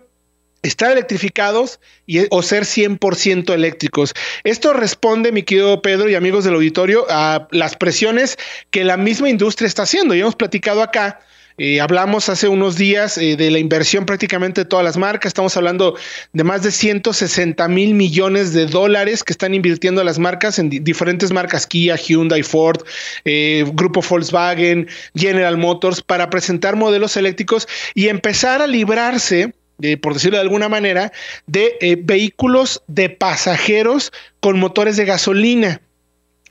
estar 0.63 0.93
electrificados 0.93 1.81
y, 2.07 2.27
o 2.31 2.43
ser 2.43 2.65
100% 2.65 3.53
eléctricos. 3.53 4.15
Esto 4.45 4.73
responde, 4.73 5.33
mi 5.33 5.43
querido 5.43 5.83
Pedro 5.83 6.09
y 6.09 6.15
amigos 6.15 6.45
del 6.45 6.55
auditorio, 6.55 7.07
a 7.09 7.49
las 7.51 7.77
presiones 7.77 8.39
que 8.71 8.85
la 8.85 8.97
misma 8.97 9.29
industria 9.29 9.67
está 9.67 9.83
haciendo. 9.83 10.15
Y 10.15 10.21
hemos 10.21 10.37
platicado 10.37 10.83
acá 10.83 11.21
eh, 11.63 11.79
hablamos 11.79 12.31
hace 12.31 12.49
unos 12.49 12.77
días 12.77 13.19
eh, 13.19 13.37
de 13.37 13.51
la 13.51 13.59
inversión 13.59 14.07
prácticamente 14.07 14.63
de 14.63 14.65
todas 14.65 14.83
las 14.83 14.97
marcas. 14.97 15.29
Estamos 15.29 15.55
hablando 15.59 15.95
de 16.33 16.43
más 16.43 16.63
de 16.63 16.71
160 16.71 17.69
mil 17.69 17.93
millones 17.93 18.55
de 18.55 18.65
dólares 18.65 19.23
que 19.23 19.35
están 19.35 19.53
invirtiendo 19.53 20.03
las 20.03 20.19
marcas 20.19 20.59
en 20.59 20.71
diferentes 20.71 21.33
marcas 21.33 21.67
Kia, 21.67 21.97
Hyundai, 21.97 22.43
Ford, 22.43 22.81
eh, 23.27 23.67
Grupo 23.75 24.01
Volkswagen, 24.01 24.89
General 25.15 25.59
Motors, 25.59 26.01
para 26.01 26.31
presentar 26.31 26.77
modelos 26.77 27.19
eléctricos 27.19 27.69
y 27.95 28.09
empezar 28.09 28.63
a 28.63 28.67
librarse 28.67 29.53
por 30.01 30.15
decirlo 30.15 30.37
de 30.37 30.43
alguna 30.43 30.69
manera, 30.69 31.13
de 31.47 31.77
eh, 31.81 31.97
vehículos 31.99 32.83
de 32.87 33.11
pasajeros 33.11 34.13
con 34.41 34.59
motores 34.59 34.97
de 34.97 35.05
gasolina. 35.05 35.81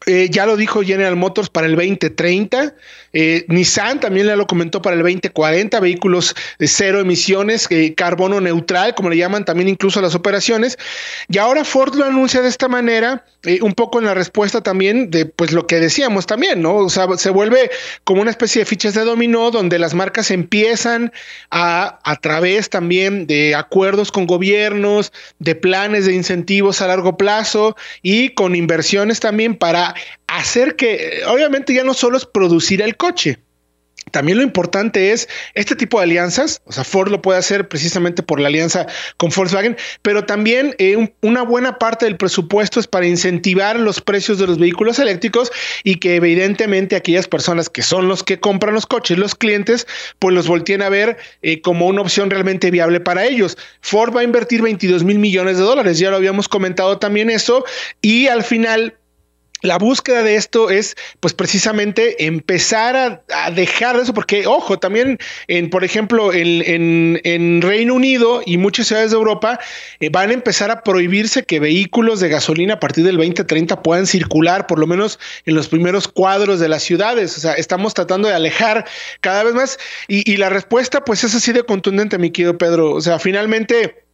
Eh, 0.05 0.29
ya 0.31 0.45
lo 0.45 0.55
dijo 0.55 0.81
General 0.81 1.15
Motors 1.15 1.49
para 1.49 1.67
el 1.67 1.75
2030. 1.75 2.73
Eh, 3.12 3.45
Nissan 3.47 3.99
también 3.99 4.27
ya 4.27 4.35
lo 4.35 4.47
comentó 4.47 4.81
para 4.81 4.95
el 4.95 5.01
2040, 5.01 5.79
vehículos 5.79 6.35
de 6.57 6.67
cero 6.67 6.99
emisiones, 6.99 7.67
eh, 7.69 7.93
carbono 7.95 8.39
neutral, 8.39 8.95
como 8.95 9.09
le 9.09 9.17
llaman 9.17 9.45
también 9.45 9.67
incluso 9.67 10.01
las 10.01 10.15
operaciones. 10.15 10.77
Y 11.27 11.38
ahora 11.38 11.65
Ford 11.65 11.95
lo 11.95 12.05
anuncia 12.05 12.41
de 12.41 12.49
esta 12.49 12.67
manera, 12.67 13.25
un 13.62 13.73
poco 13.73 13.99
en 13.99 14.05
la 14.05 14.13
respuesta 14.13 14.62
también 14.62 15.09
de 15.12 15.25
pues 15.25 15.53
lo 15.53 15.65
que 15.65 15.79
decíamos 15.79 16.25
también, 16.25 16.62
¿no? 16.62 16.75
O 16.75 16.89
sea, 16.89 17.07
se 17.17 17.29
vuelve 17.29 17.71
como 18.03 18.21
una 18.21 18.31
especie 18.31 18.59
de 18.59 18.65
fichas 18.65 18.93
de 18.93 19.05
dominó 19.05 19.49
donde 19.49 19.79
las 19.79 19.93
marcas 19.93 20.29
empiezan 20.29 21.13
a, 21.49 21.99
a 22.03 22.15
través 22.17 22.69
también 22.69 23.27
de 23.27 23.55
acuerdos 23.55 24.12
con 24.12 24.27
gobiernos, 24.27 25.13
de 25.39 25.55
planes 25.55 26.05
de 26.05 26.13
incentivos 26.13 26.81
a 26.81 26.88
largo 26.88 27.17
plazo 27.17 27.77
y 28.01 28.29
con 28.29 28.55
inversiones 28.55 29.21
también 29.21 29.55
para 29.55 29.88
hacer 30.28 30.75
que, 30.75 31.21
obviamente 31.28 31.73
ya 31.73 31.84
no 31.84 31.93
solo 31.93 32.17
es 32.17 32.25
producir 32.25 32.82
el 32.82 32.97
coche, 32.97 33.39
también 34.12 34.38
lo 34.38 34.43
importante 34.43 35.12
es 35.12 35.28
este 35.54 35.75
tipo 35.75 35.99
de 35.99 36.04
alianzas, 36.04 36.62
o 36.65 36.71
sea, 36.71 36.84
Ford 36.84 37.10
lo 37.10 37.21
puede 37.21 37.39
hacer 37.39 37.67
precisamente 37.67 38.23
por 38.23 38.39
la 38.39 38.47
alianza 38.47 38.88
con 39.17 39.30
Volkswagen, 39.30 39.78
pero 40.02 40.25
también 40.25 40.75
eh, 40.80 41.12
una 41.21 41.43
buena 41.43 41.78
parte 41.78 42.06
del 42.06 42.17
presupuesto 42.17 42.80
es 42.80 42.88
para 42.88 43.06
incentivar 43.06 43.80
los 43.80 44.02
precios 44.02 44.39
de 44.39 44.47
los 44.47 44.58
vehículos 44.58 44.99
eléctricos 44.99 45.52
y 45.84 45.95
que 45.95 46.15
evidentemente 46.15 46.95
aquellas 46.95 47.28
personas 47.28 47.69
que 47.69 47.82
son 47.82 48.08
los 48.08 48.23
que 48.23 48.39
compran 48.39 48.73
los 48.73 48.86
coches, 48.86 49.17
los 49.17 49.36
clientes, 49.36 49.88
pues 50.17 50.34
los 50.34 50.47
volteen 50.47 50.82
a 50.82 50.89
ver 50.89 51.17
eh, 51.41 51.62
como 51.62 51.88
una 51.88 52.02
opción 52.02 52.30
realmente 52.30 52.71
viable 52.71 52.99
para 52.99 53.25
ellos. 53.25 53.58
Ford 53.82 54.15
va 54.15 54.21
a 54.21 54.23
invertir 54.23 54.62
22 54.62 55.04
mil 55.04 55.19
millones 55.19 55.58
de 55.58 55.63
dólares, 55.63 55.99
ya 55.99 56.10
lo 56.10 56.17
habíamos 56.17 56.47
comentado 56.47 56.97
también 56.97 57.30
eso, 57.30 57.63
y 58.02 58.28
al 58.28 58.43
final 58.43 58.98
la 59.62 59.78
búsqueda 59.78 60.24
de 60.24 60.36
esto 60.36 60.69
es, 60.69 60.95
pues 61.19 61.34
precisamente 61.34 62.26
empezar 62.26 62.95
a, 63.30 63.52
dejar 63.52 63.98
de 63.98 64.04
eso, 64.04 64.13
porque, 64.13 64.48
ojo, 64.48 64.80
también 64.80 65.17
en, 65.48 65.69
por 65.69 65.84
ejemplo, 65.84 66.32
en, 66.34 67.62
Reino 67.62 67.93
Unido 67.93 68.41
y 68.45 68.58
muchas 68.58 68.88
ciudades 68.88 69.12
de 69.12 69.17
Europa 69.17 69.60
eh, 70.00 70.10
van 70.10 70.30
a 70.30 70.34
empezar 70.34 70.72
a 70.72 70.84
prohibirse 70.84 71.43
que 71.43 71.60
vehículos 71.60 72.19
de 72.19 72.30
gasolina 72.30 72.76
a 72.76 72.80
partir 72.80 73.04
del 73.04 73.17
2030 73.17 73.82
puedan 73.82 74.08
circular, 74.08 74.67
por 74.67 74.80
lo 74.80 74.88
menos 74.88 75.19
en 75.45 75.56
los 75.56 75.67
primeros 75.67 76.08
cuadros 76.08 76.60
de 76.60 76.69
las 76.69 76.84
ciudades. 76.84 77.38
O 77.38 77.41
sea, 77.41 77.54
estamos 77.54 77.93
tratando 77.93 78.28
de 78.28 78.36
alejar 78.36 78.86
cada 79.22 79.43
vez 79.43 79.54
más. 79.54 79.80
Y, 80.08 80.30
y 80.32 80.38
la 80.38 80.50
respuesta, 80.50 81.04
pues 81.04 81.24
es 81.24 81.36
así 81.36 81.52
de 81.52 81.63
contundente, 81.63 82.17
mi 82.17 82.32
querido 82.32 82.58
Pedro. 82.58 82.91
O 82.93 83.02
sea, 83.02 83.19
finalmente 83.19 84.09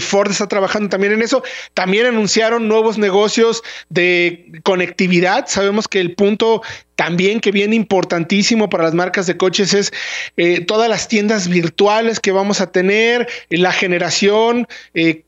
Ford 0.00 0.30
está 0.30 0.46
trabajando 0.46 0.88
también 0.88 1.14
en 1.14 1.22
eso. 1.22 1.42
También 1.74 2.06
anunciaron 2.06 2.68
nuevos 2.68 2.98
negocios 2.98 3.62
de 3.88 4.60
conectividad. 4.62 5.46
Sabemos 5.48 5.88
que 5.88 6.00
el 6.00 6.14
punto 6.14 6.62
también 6.94 7.40
que 7.40 7.50
viene 7.50 7.74
importantísimo 7.74 8.68
para 8.68 8.84
las 8.84 8.94
marcas 8.94 9.26
de 9.26 9.36
coches 9.36 9.74
es 9.74 9.92
eh, 10.36 10.60
todas 10.60 10.88
las 10.88 11.08
tiendas 11.08 11.48
virtuales 11.48 12.20
que 12.20 12.30
vamos 12.30 12.60
a 12.60 12.70
tener, 12.70 13.28
la 13.48 13.72
generación. 13.72 14.68
Eh, 14.94 15.24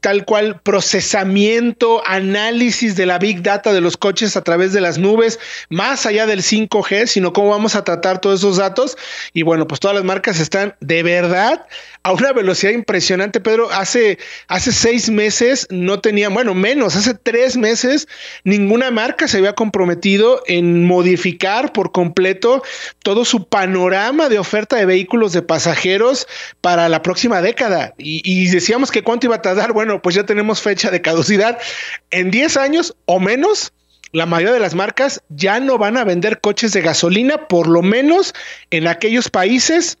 tal 0.00 0.24
cual 0.24 0.60
procesamiento, 0.60 2.02
análisis 2.06 2.94
de 2.94 3.06
la 3.06 3.18
big 3.18 3.42
data 3.42 3.72
de 3.72 3.80
los 3.80 3.96
coches 3.96 4.36
a 4.36 4.44
través 4.44 4.72
de 4.72 4.80
las 4.80 4.98
nubes, 4.98 5.40
más 5.70 6.04
allá 6.04 6.26
del 6.26 6.42
5G, 6.42 7.06
sino 7.06 7.32
cómo 7.32 7.50
vamos 7.50 7.74
a 7.74 7.82
tratar 7.82 8.20
todos 8.20 8.40
esos 8.40 8.58
datos. 8.58 8.96
Y 9.32 9.42
bueno, 9.42 9.66
pues 9.66 9.80
todas 9.80 9.94
las 9.94 10.04
marcas 10.04 10.40
están 10.40 10.74
de 10.80 11.02
verdad 11.02 11.66
a 12.02 12.12
una 12.12 12.32
velocidad 12.32 12.72
impresionante. 12.72 13.40
Pedro, 13.40 13.70
hace, 13.70 14.18
hace 14.48 14.72
seis 14.72 15.08
meses 15.08 15.66
no 15.70 16.00
tenía, 16.00 16.28
bueno, 16.28 16.54
menos, 16.54 16.96
hace 16.96 17.14
tres 17.14 17.56
meses 17.56 18.08
ninguna 18.44 18.90
marca 18.90 19.28
se 19.28 19.38
había 19.38 19.54
comprometido 19.54 20.42
en 20.46 20.84
modificar 20.84 21.72
por 21.72 21.92
completo 21.92 22.62
todo 23.02 23.24
su 23.24 23.46
panorama 23.46 24.28
de 24.28 24.38
oferta 24.38 24.76
de 24.76 24.86
vehículos 24.86 25.32
de 25.32 25.42
pasajeros 25.42 26.26
para 26.60 26.88
la 26.88 27.02
próxima 27.02 27.40
década. 27.40 27.94
Y, 27.98 28.22
y 28.24 28.48
decíamos 28.48 28.90
que 28.90 29.02
cuánto 29.02 29.26
iba 29.26 29.36
a 29.36 29.42
tardar 29.42 29.72
bueno, 29.72 30.02
pues 30.02 30.14
ya 30.14 30.26
tenemos 30.26 30.60
fecha 30.60 30.90
de 30.90 31.02
caducidad. 31.02 31.58
En 32.10 32.30
10 32.30 32.56
años 32.56 32.96
o 33.06 33.20
menos, 33.20 33.72
la 34.12 34.26
mayoría 34.26 34.52
de 34.52 34.60
las 34.60 34.74
marcas 34.74 35.22
ya 35.30 35.58
no 35.58 35.78
van 35.78 35.96
a 35.96 36.04
vender 36.04 36.40
coches 36.40 36.72
de 36.72 36.82
gasolina, 36.82 37.48
por 37.48 37.66
lo 37.66 37.80
menos 37.82 38.34
en 38.70 38.86
aquellos 38.86 39.30
países 39.30 39.98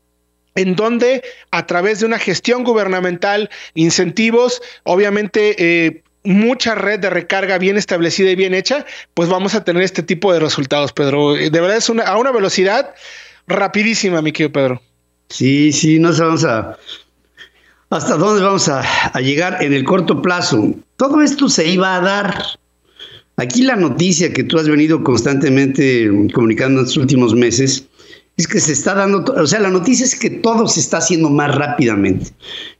en 0.54 0.76
donde 0.76 1.22
a 1.50 1.66
través 1.66 2.00
de 2.00 2.06
una 2.06 2.18
gestión 2.18 2.64
gubernamental, 2.64 3.50
incentivos, 3.74 4.60
obviamente 4.84 5.54
eh, 5.58 6.02
mucha 6.24 6.74
red 6.74 7.00
de 7.00 7.10
recarga 7.10 7.58
bien 7.58 7.76
establecida 7.76 8.30
y 8.30 8.36
bien 8.36 8.54
hecha, 8.54 8.84
pues 9.14 9.28
vamos 9.28 9.54
a 9.54 9.64
tener 9.64 9.82
este 9.82 10.02
tipo 10.02 10.32
de 10.32 10.40
resultados, 10.40 10.92
Pedro. 10.92 11.34
De 11.34 11.50
verdad 11.50 11.76
es 11.76 11.88
una, 11.88 12.04
a 12.04 12.16
una 12.16 12.30
velocidad 12.30 12.94
rapidísima, 13.46 14.22
mi 14.22 14.32
querido 14.32 14.52
Pedro. 14.52 14.82
Sí, 15.28 15.72
sí, 15.72 15.98
nos 15.98 16.20
vamos 16.20 16.44
a, 16.44 16.76
hasta 17.90 18.16
dónde 18.16 18.42
vamos 18.42 18.68
a, 18.68 18.82
a 19.08 19.20
llegar 19.20 19.62
en 19.62 19.72
el 19.72 19.84
corto 19.84 20.20
plazo. 20.20 20.74
Todo 20.96 21.22
esto 21.22 21.48
se 21.48 21.66
iba 21.66 21.96
a 21.96 22.00
dar. 22.00 22.42
Aquí 23.36 23.62
la 23.62 23.76
noticia 23.76 24.32
que 24.32 24.44
tú 24.44 24.58
has 24.58 24.68
venido 24.68 25.02
constantemente 25.02 26.08
comunicando 26.34 26.80
en 26.80 26.86
estos 26.86 26.98
últimos 26.98 27.34
meses 27.34 27.88
es 28.36 28.48
que 28.48 28.60
se 28.60 28.72
está 28.72 28.94
dando, 28.94 29.24
o 29.34 29.46
sea, 29.46 29.60
la 29.60 29.68
noticia 29.68 30.06
es 30.06 30.18
que 30.18 30.30
todo 30.30 30.66
se 30.66 30.80
está 30.80 30.98
haciendo 30.98 31.28
más 31.28 31.54
rápidamente. 31.54 32.30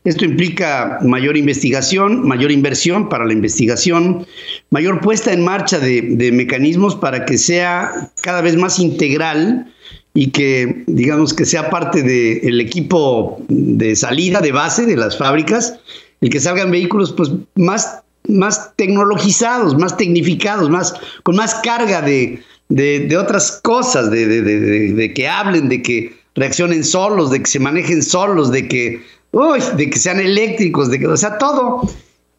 Esto 0.05 0.25
implica 0.25 0.99
mayor 1.03 1.37
investigación, 1.37 2.27
mayor 2.27 2.51
inversión 2.51 3.09
para 3.09 3.27
la 3.27 3.35
investigación, 3.35 4.27
mayor 4.71 5.01
puesta 5.01 5.33
en 5.33 5.45
marcha 5.45 5.79
de, 5.79 6.31
mecanismos 6.33 6.97
para 6.97 7.27
que 7.27 7.37
sea 7.37 8.11
cada 8.23 8.41
vez 8.41 8.57
más 8.57 8.79
integral 8.79 9.71
y 10.15 10.31
que, 10.31 10.85
digamos, 10.87 11.35
que 11.35 11.45
sea 11.45 11.69
parte 11.69 12.03
del 12.03 12.61
equipo 12.61 13.43
de 13.49 13.95
salida, 13.95 14.41
de 14.41 14.53
base 14.53 14.87
de 14.87 14.97
las 14.97 15.19
fábricas, 15.19 15.79
el 16.23 16.31
que 16.31 16.41
salgan 16.41 16.71
vehículos 16.71 17.13
pues 17.13 17.31
más, 17.57 18.01
más 18.27 18.75
tecnologizados, 18.77 19.77
más 19.77 19.97
tecnificados, 19.99 20.71
más, 20.71 20.95
con 21.25 21.37
más 21.37 21.55
carga 21.57 22.01
de, 22.01 22.43
de, 22.75 23.17
otras 23.17 23.61
cosas, 23.63 24.11
de, 24.11 25.13
que 25.15 25.29
hablen, 25.29 25.69
de 25.69 25.83
que 25.83 26.15
reaccionen 26.35 26.85
solos, 26.85 27.31
de 27.31 27.41
que 27.41 27.47
se 27.47 27.59
manejen 27.59 28.03
solos, 28.03 28.51
de 28.51 28.67
que, 28.67 29.03
uy, 29.33 29.61
de 29.77 29.91
que 29.91 29.99
sean 29.99 30.21
eléctricos, 30.21 30.91
de 30.91 30.99
que, 30.99 31.07
o 31.07 31.17
sea, 31.17 31.39
todo. 31.39 31.89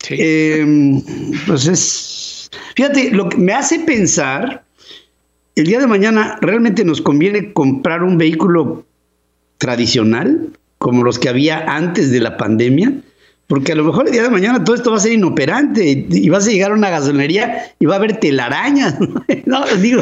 Em, 0.09 1.01
pues 1.47 1.67
es, 1.67 2.49
fíjate, 2.75 3.11
lo 3.11 3.29
que 3.29 3.37
me 3.37 3.53
hace 3.53 3.79
pensar, 3.79 4.63
el 5.55 5.65
día 5.65 5.79
de 5.79 5.87
mañana 5.87 6.37
realmente 6.41 6.83
nos 6.83 7.01
conviene 7.01 7.53
comprar 7.53 8.03
un 8.03 8.17
vehículo 8.17 8.85
tradicional, 9.59 10.49
como 10.79 11.03
los 11.03 11.19
que 11.19 11.29
había 11.29 11.59
antes 11.67 12.11
de 12.11 12.19
la 12.19 12.37
pandemia, 12.37 12.91
porque 13.47 13.73
a 13.73 13.75
lo 13.75 13.84
mejor 13.84 14.08
el 14.08 14.13
día 14.13 14.23
de 14.23 14.29
mañana 14.29 14.63
todo 14.63 14.75
esto 14.75 14.91
va 14.91 14.97
a 14.97 14.99
ser 15.01 15.12
inoperante 15.12 16.08
y 16.10 16.29
vas 16.29 16.47
a 16.47 16.49
llegar 16.49 16.71
a 16.71 16.75
una 16.75 16.89
gasolinería 16.89 17.73
y 17.77 17.86
va 17.86 17.95
a 17.95 17.97
haber 17.97 18.17
telarañas. 18.17 18.95
no, 19.45 19.65
digo, 19.77 20.01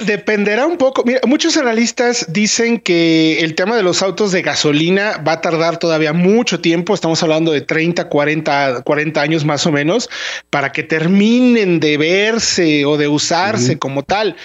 dependerá 0.00 0.66
un 0.66 0.78
poco. 0.78 1.04
Mira, 1.04 1.20
muchos 1.26 1.56
analistas 1.56 2.26
dicen 2.32 2.80
que 2.80 3.40
el 3.40 3.54
tema 3.54 3.76
de 3.76 3.82
los 3.82 4.02
autos 4.02 4.32
de 4.32 4.42
gasolina 4.42 5.22
va 5.26 5.32
a 5.32 5.40
tardar 5.42 5.76
todavía 5.78 6.12
mucho 6.14 6.60
tiempo. 6.60 6.94
Estamos 6.94 7.22
hablando 7.22 7.52
de 7.52 7.60
30, 7.60 8.08
40, 8.08 8.82
40 8.82 9.20
años 9.20 9.44
más 9.44 9.66
o 9.66 9.72
menos 9.72 10.08
para 10.48 10.72
que 10.72 10.82
terminen 10.82 11.80
de 11.80 11.98
verse 11.98 12.86
o 12.86 12.96
de 12.96 13.08
usarse 13.08 13.78
como 13.78 14.02
tal 14.02 14.36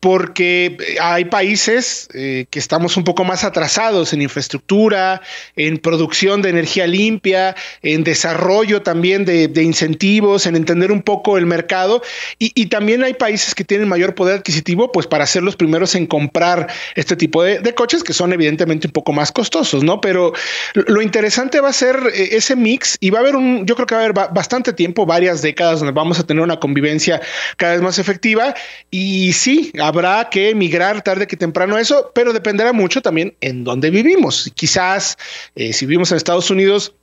porque 0.00 0.78
hay 0.98 1.26
países 1.26 2.08
eh, 2.14 2.46
que 2.48 2.58
estamos 2.58 2.96
un 2.96 3.04
poco 3.04 3.22
más 3.24 3.44
atrasados 3.44 4.14
en 4.14 4.22
infraestructura, 4.22 5.20
en 5.56 5.76
producción 5.76 6.40
de 6.40 6.48
energía 6.48 6.86
limpia, 6.86 7.54
en 7.82 8.02
desarrollo 8.02 8.80
también 8.80 9.26
de, 9.26 9.62
incentivos, 9.62 10.46
en 10.46 10.56
entender 10.56 10.90
un 10.90 11.02
poco 11.02 11.36
el 11.36 11.44
mercado. 11.44 12.02
Y, 12.38 12.70
también 12.70 13.02
hay 13.02 13.14
países 13.14 13.54
que 13.54 13.64
tienen 13.64 13.88
mayor 13.88 14.14
poder 14.14 14.38
adquisitivo, 14.38 14.90
pues 14.92 15.06
para 15.06 15.26
ser 15.26 15.42
los 15.42 15.56
primeros 15.56 15.94
en 15.94 16.06
comprar 16.06 16.68
este 16.94 17.16
tipo 17.16 17.42
de, 17.42 17.74
coches, 17.74 18.02
que 18.02 18.12
son 18.12 18.32
evidentemente 18.32 18.86
un 18.86 18.92
poco 18.92 19.12
más 19.12 19.32
costosos, 19.32 19.84
¿no? 19.84 20.00
Pero 20.00 20.32
lo 20.74 21.02
interesante 21.02 21.60
va 21.60 21.68
a 21.68 21.72
ser 21.72 21.96
eh, 22.14 22.30
ese 22.32 22.56
mix 22.56 22.96
y 23.00 23.10
va 23.10 23.18
a 23.18 23.22
haber 23.22 23.36
un, 23.36 23.66
yo 23.66 23.74
creo 23.74 23.86
que 23.86 23.94
va 23.94 24.00
a 24.02 24.04
haber 24.04 24.14
bastante 24.32 24.72
tiempo, 24.72 25.04
varias 25.04 25.42
décadas, 25.42 25.80
donde 25.80 25.92
vamos 25.92 26.18
a 26.18 26.26
tener 26.26 26.42
una 26.42 26.58
convivencia 26.58 27.20
cada 27.56 27.72
vez 27.72 27.82
más 27.82 27.98
efectiva. 27.98 28.54
Y 28.90 29.32
sí, 29.32 29.72
habrá 29.90 30.28
que 30.30 30.54
migrar 30.54 31.02
tarde 31.02 31.26
que 31.26 31.36
temprano 31.36 31.76
eso, 31.76 32.10
pero 32.14 32.32
dependerá 32.32 32.72
mucho 32.72 33.02
también 33.02 33.34
en 33.40 33.64
dónde 33.64 33.90
vivimos. 33.90 34.50
Quizás 34.54 35.18
eh, 35.56 35.72
si 35.72 35.84
vivimos 35.84 36.10
en 36.10 36.16
Estados 36.16 36.50
Unidos, 36.50 36.94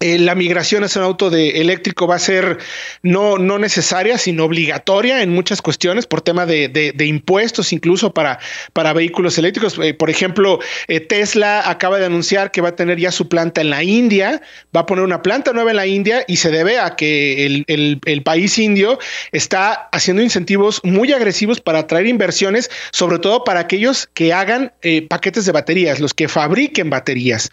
eh, 0.00 0.18
la 0.18 0.34
migración 0.34 0.82
hacia 0.82 1.00
un 1.00 1.06
auto 1.06 1.30
de 1.30 1.60
eléctrico 1.60 2.08
va 2.08 2.16
a 2.16 2.18
ser 2.18 2.58
no, 3.02 3.38
no 3.38 3.60
necesaria, 3.60 4.18
sino 4.18 4.44
obligatoria 4.44 5.22
en 5.22 5.30
muchas 5.30 5.62
cuestiones 5.62 6.06
por 6.06 6.20
tema 6.20 6.46
de, 6.46 6.92
impuestos, 6.98 7.72
incluso 7.72 8.12
para, 8.12 8.40
para 8.72 8.92
vehículos 8.92 9.38
eléctricos. 9.38 9.78
Eh, 9.80 9.94
por 9.94 10.10
ejemplo, 10.10 10.58
eh, 10.88 10.98
Tesla 10.98 11.70
acaba 11.70 11.98
de 11.98 12.06
anunciar 12.06 12.50
que 12.50 12.60
va 12.60 12.70
a 12.70 12.76
tener 12.76 12.98
ya 12.98 13.12
su 13.12 13.28
planta 13.28 13.60
en 13.60 13.70
la 13.70 13.84
India, 13.84 14.42
va 14.76 14.80
a 14.80 14.86
poner 14.86 15.04
una 15.04 15.22
planta 15.22 15.52
nueva 15.52 15.70
en 15.70 15.76
la 15.76 15.86
India 15.86 16.24
y 16.26 16.36
se 16.36 16.50
debe 16.50 16.80
a 16.80 16.96
que 16.96 17.46
el, 17.46 18.22
país 18.24 18.58
indio 18.58 18.98
está 19.32 19.88
haciendo 19.92 20.22
incentivos 20.22 20.80
muy 20.82 21.12
agresivos 21.12 21.60
para 21.60 21.80
atraer 21.80 22.06
inversiones, 22.06 22.70
sobre 22.90 23.18
todo 23.18 23.44
para 23.44 23.60
aquellos 23.60 24.08
que 24.14 24.32
hagan 24.32 24.72
paquetes 25.08 25.44
de 25.44 25.52
baterías, 25.52 26.00
los 26.00 26.14
que 26.14 26.26
fabriquen 26.26 26.90
baterías. 26.90 27.50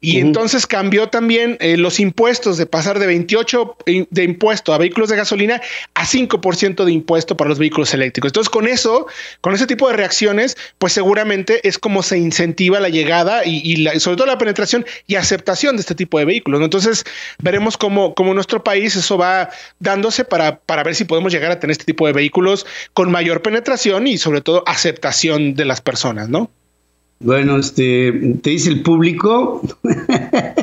Y 0.00 0.20
entonces 0.20 0.66
cambió 0.66 1.08
también 1.08 1.58
los 1.82 2.00
impuestos 2.00 2.56
de 2.56 2.66
pasar 2.66 2.98
de 2.98 3.06
28 3.06 3.76
de 4.10 4.24
impuesto 4.24 4.72
a 4.72 4.78
vehículos 4.78 5.10
de 5.10 5.16
gasolina 5.16 5.60
a 5.94 6.06
5% 6.06 6.84
de 6.84 6.92
impuesto 6.92 7.36
para 7.36 7.48
los 7.50 7.58
vehículos 7.58 7.92
eléctricos. 7.94 8.30
Entonces, 8.30 8.48
con 8.48 8.66
eso, 8.66 9.06
con 9.40 9.54
ese 9.54 9.66
tipo 9.66 9.88
de 9.88 9.94
reacciones, 9.94 10.56
pues 10.78 10.92
seguramente 10.92 11.66
es 11.66 11.78
como 11.78 12.02
se 12.02 12.18
incentiva 12.18 12.80
la 12.80 12.88
llegada 12.88 13.44
y, 13.44 13.86
sobre 13.98 14.16
todo 14.16 14.26
la 14.26 14.38
penetración 14.38 14.86
y 15.06 15.16
aceptación 15.16 15.76
de 15.76 15.80
este 15.80 15.94
tipo 15.94 16.18
de 16.18 16.24
vehículos. 16.24 16.62
Entonces, 16.62 17.04
veremos 17.42 17.76
cómo, 17.76 18.14
cómo 18.14 18.34
nuestro 18.34 18.64
país 18.64 18.96
eso 18.96 19.18
va 19.18 19.50
dándose 19.78 20.24
para, 20.24 20.58
para 20.60 20.82
ver 20.82 20.94
si 20.94 21.04
podemos 21.04 21.32
llegar 21.32 21.50
a 21.50 21.60
tener 21.60 21.72
este 21.72 21.84
tipo 21.84 22.06
de 22.06 22.12
vehículos 22.12 22.66
con 22.94 23.10
mayor 23.10 23.42
penetración 23.42 24.06
y 24.06 24.18
sobre 24.18 24.40
todo 24.40 24.62
aceptación 24.66 25.54
de 25.54 25.64
las 25.64 25.80
personas, 25.80 26.28
¿no? 26.28 26.50
Bueno, 27.22 27.56
este, 27.58 28.12
te 28.42 28.50
dice 28.50 28.68
el 28.68 28.82
público 28.82 29.62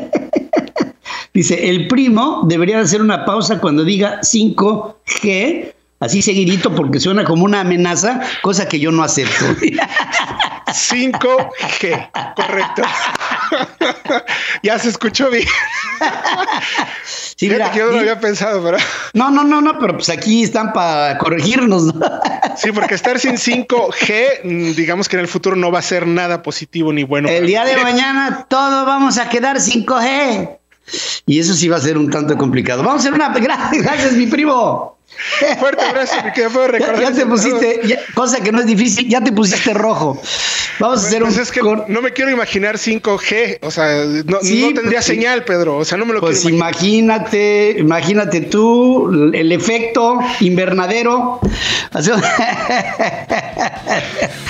Dice, 1.34 1.70
el 1.70 1.88
primo 1.88 2.44
debería 2.48 2.80
hacer 2.80 3.02
una 3.02 3.26
pausa 3.26 3.60
cuando 3.60 3.84
diga 3.84 4.20
5G, 4.22 5.74
así 6.00 6.22
seguidito 6.22 6.74
porque 6.74 7.00
suena 7.00 7.24
como 7.24 7.46
una 7.46 7.62
amenaza, 7.62 8.22
cosa 8.42 8.68
que 8.68 8.80
yo 8.80 8.92
no 8.92 9.04
acepto. 9.04 9.46
5G, 10.70 12.36
correcto. 12.36 12.82
ya 14.64 14.80
se 14.80 14.90
escuchó 14.90 15.30
bien. 15.30 15.48
Sí, 17.04 17.50
mira, 17.50 17.72
que 17.72 17.80
yo 17.80 17.86
no 17.88 17.94
lo 17.94 18.00
había 18.00 18.20
pensado, 18.20 18.64
pero. 18.64 18.78
No, 19.14 19.32
no, 19.32 19.44
no, 19.44 19.62
no, 19.62 19.80
pero 19.80 19.96
pues 19.96 20.10
aquí 20.10 20.44
están 20.44 20.74
para 20.74 21.18
corregirnos. 21.18 21.94
sí, 22.58 22.72
porque 22.72 22.96
estar 22.96 23.20
sin 23.20 23.38
5G, 23.38 24.44
mm, 24.44 24.76
digamos 24.76 25.08
que 25.08 25.16
en 25.16 25.22
el 25.22 25.28
futuro 25.28 25.56
no 25.56 25.72
va 25.72 25.80
a 25.80 25.84
ser 25.84 26.06
nada 26.06 26.42
positivo 26.42 26.94
ni 26.94 27.04
bueno. 27.04 27.30
El 27.30 27.48
día 27.48 27.66
de 27.66 27.78
mañana 27.78 28.46
todos 28.50 28.86
vamos 28.86 29.18
a 29.18 29.30
quedar 29.30 29.58
5G. 29.58 30.59
Y 31.26 31.40
eso 31.40 31.54
sí 31.54 31.68
va 31.68 31.78
a 31.78 31.82
ser 31.82 31.98
un 31.98 32.10
tanto 32.10 32.38
complicado. 32.38 32.84
Vamos 32.84 33.06
a 33.06 33.08
hacer 33.08 33.14
una. 33.14 33.30
Gracias, 33.40 34.14
mi 34.14 34.28
primo. 34.28 35.00
Fuerte 35.60 35.84
abrazo, 35.84 36.16
mi 36.24 36.32
querido 36.32 36.52
puedo 36.52 36.68
recordar. 36.68 37.02
Ya, 37.02 37.12
te 37.12 37.26
pusiste, 37.26 38.00
cosa 38.14 38.42
que 38.42 38.52
no 38.52 38.62
es 38.62 38.68
difícil, 38.68 39.10
ya 39.10 39.22
te 39.22 39.32
pusiste 39.32 39.74
rojo. 39.74 40.22
Vamos 40.80 41.04
a 41.04 41.08
hacer 41.08 41.24
pues 41.24 41.36
un. 41.36 41.42
Es 41.42 41.52
que 41.52 41.62
no 41.62 42.02
me 42.02 42.14
quiero 42.14 42.32
imaginar 42.32 42.78
5G, 42.78 43.60
o 43.62 43.72
sea, 43.72 44.06
no, 44.06 44.24
no 44.24 44.40
tendría 44.42 44.84
pues 44.84 45.06
señal, 45.06 45.44
Pedro, 45.44 45.78
o 45.78 45.86
sea, 45.86 45.98
no 45.98 46.06
me 46.06 46.14
lo 46.14 46.22
pues 46.22 46.46
imagínate, 46.46 47.76
imagínate 47.80 48.42
tú 48.42 49.32
el 49.34 49.52
efecto 49.52 50.20
invernadero. 50.40 51.40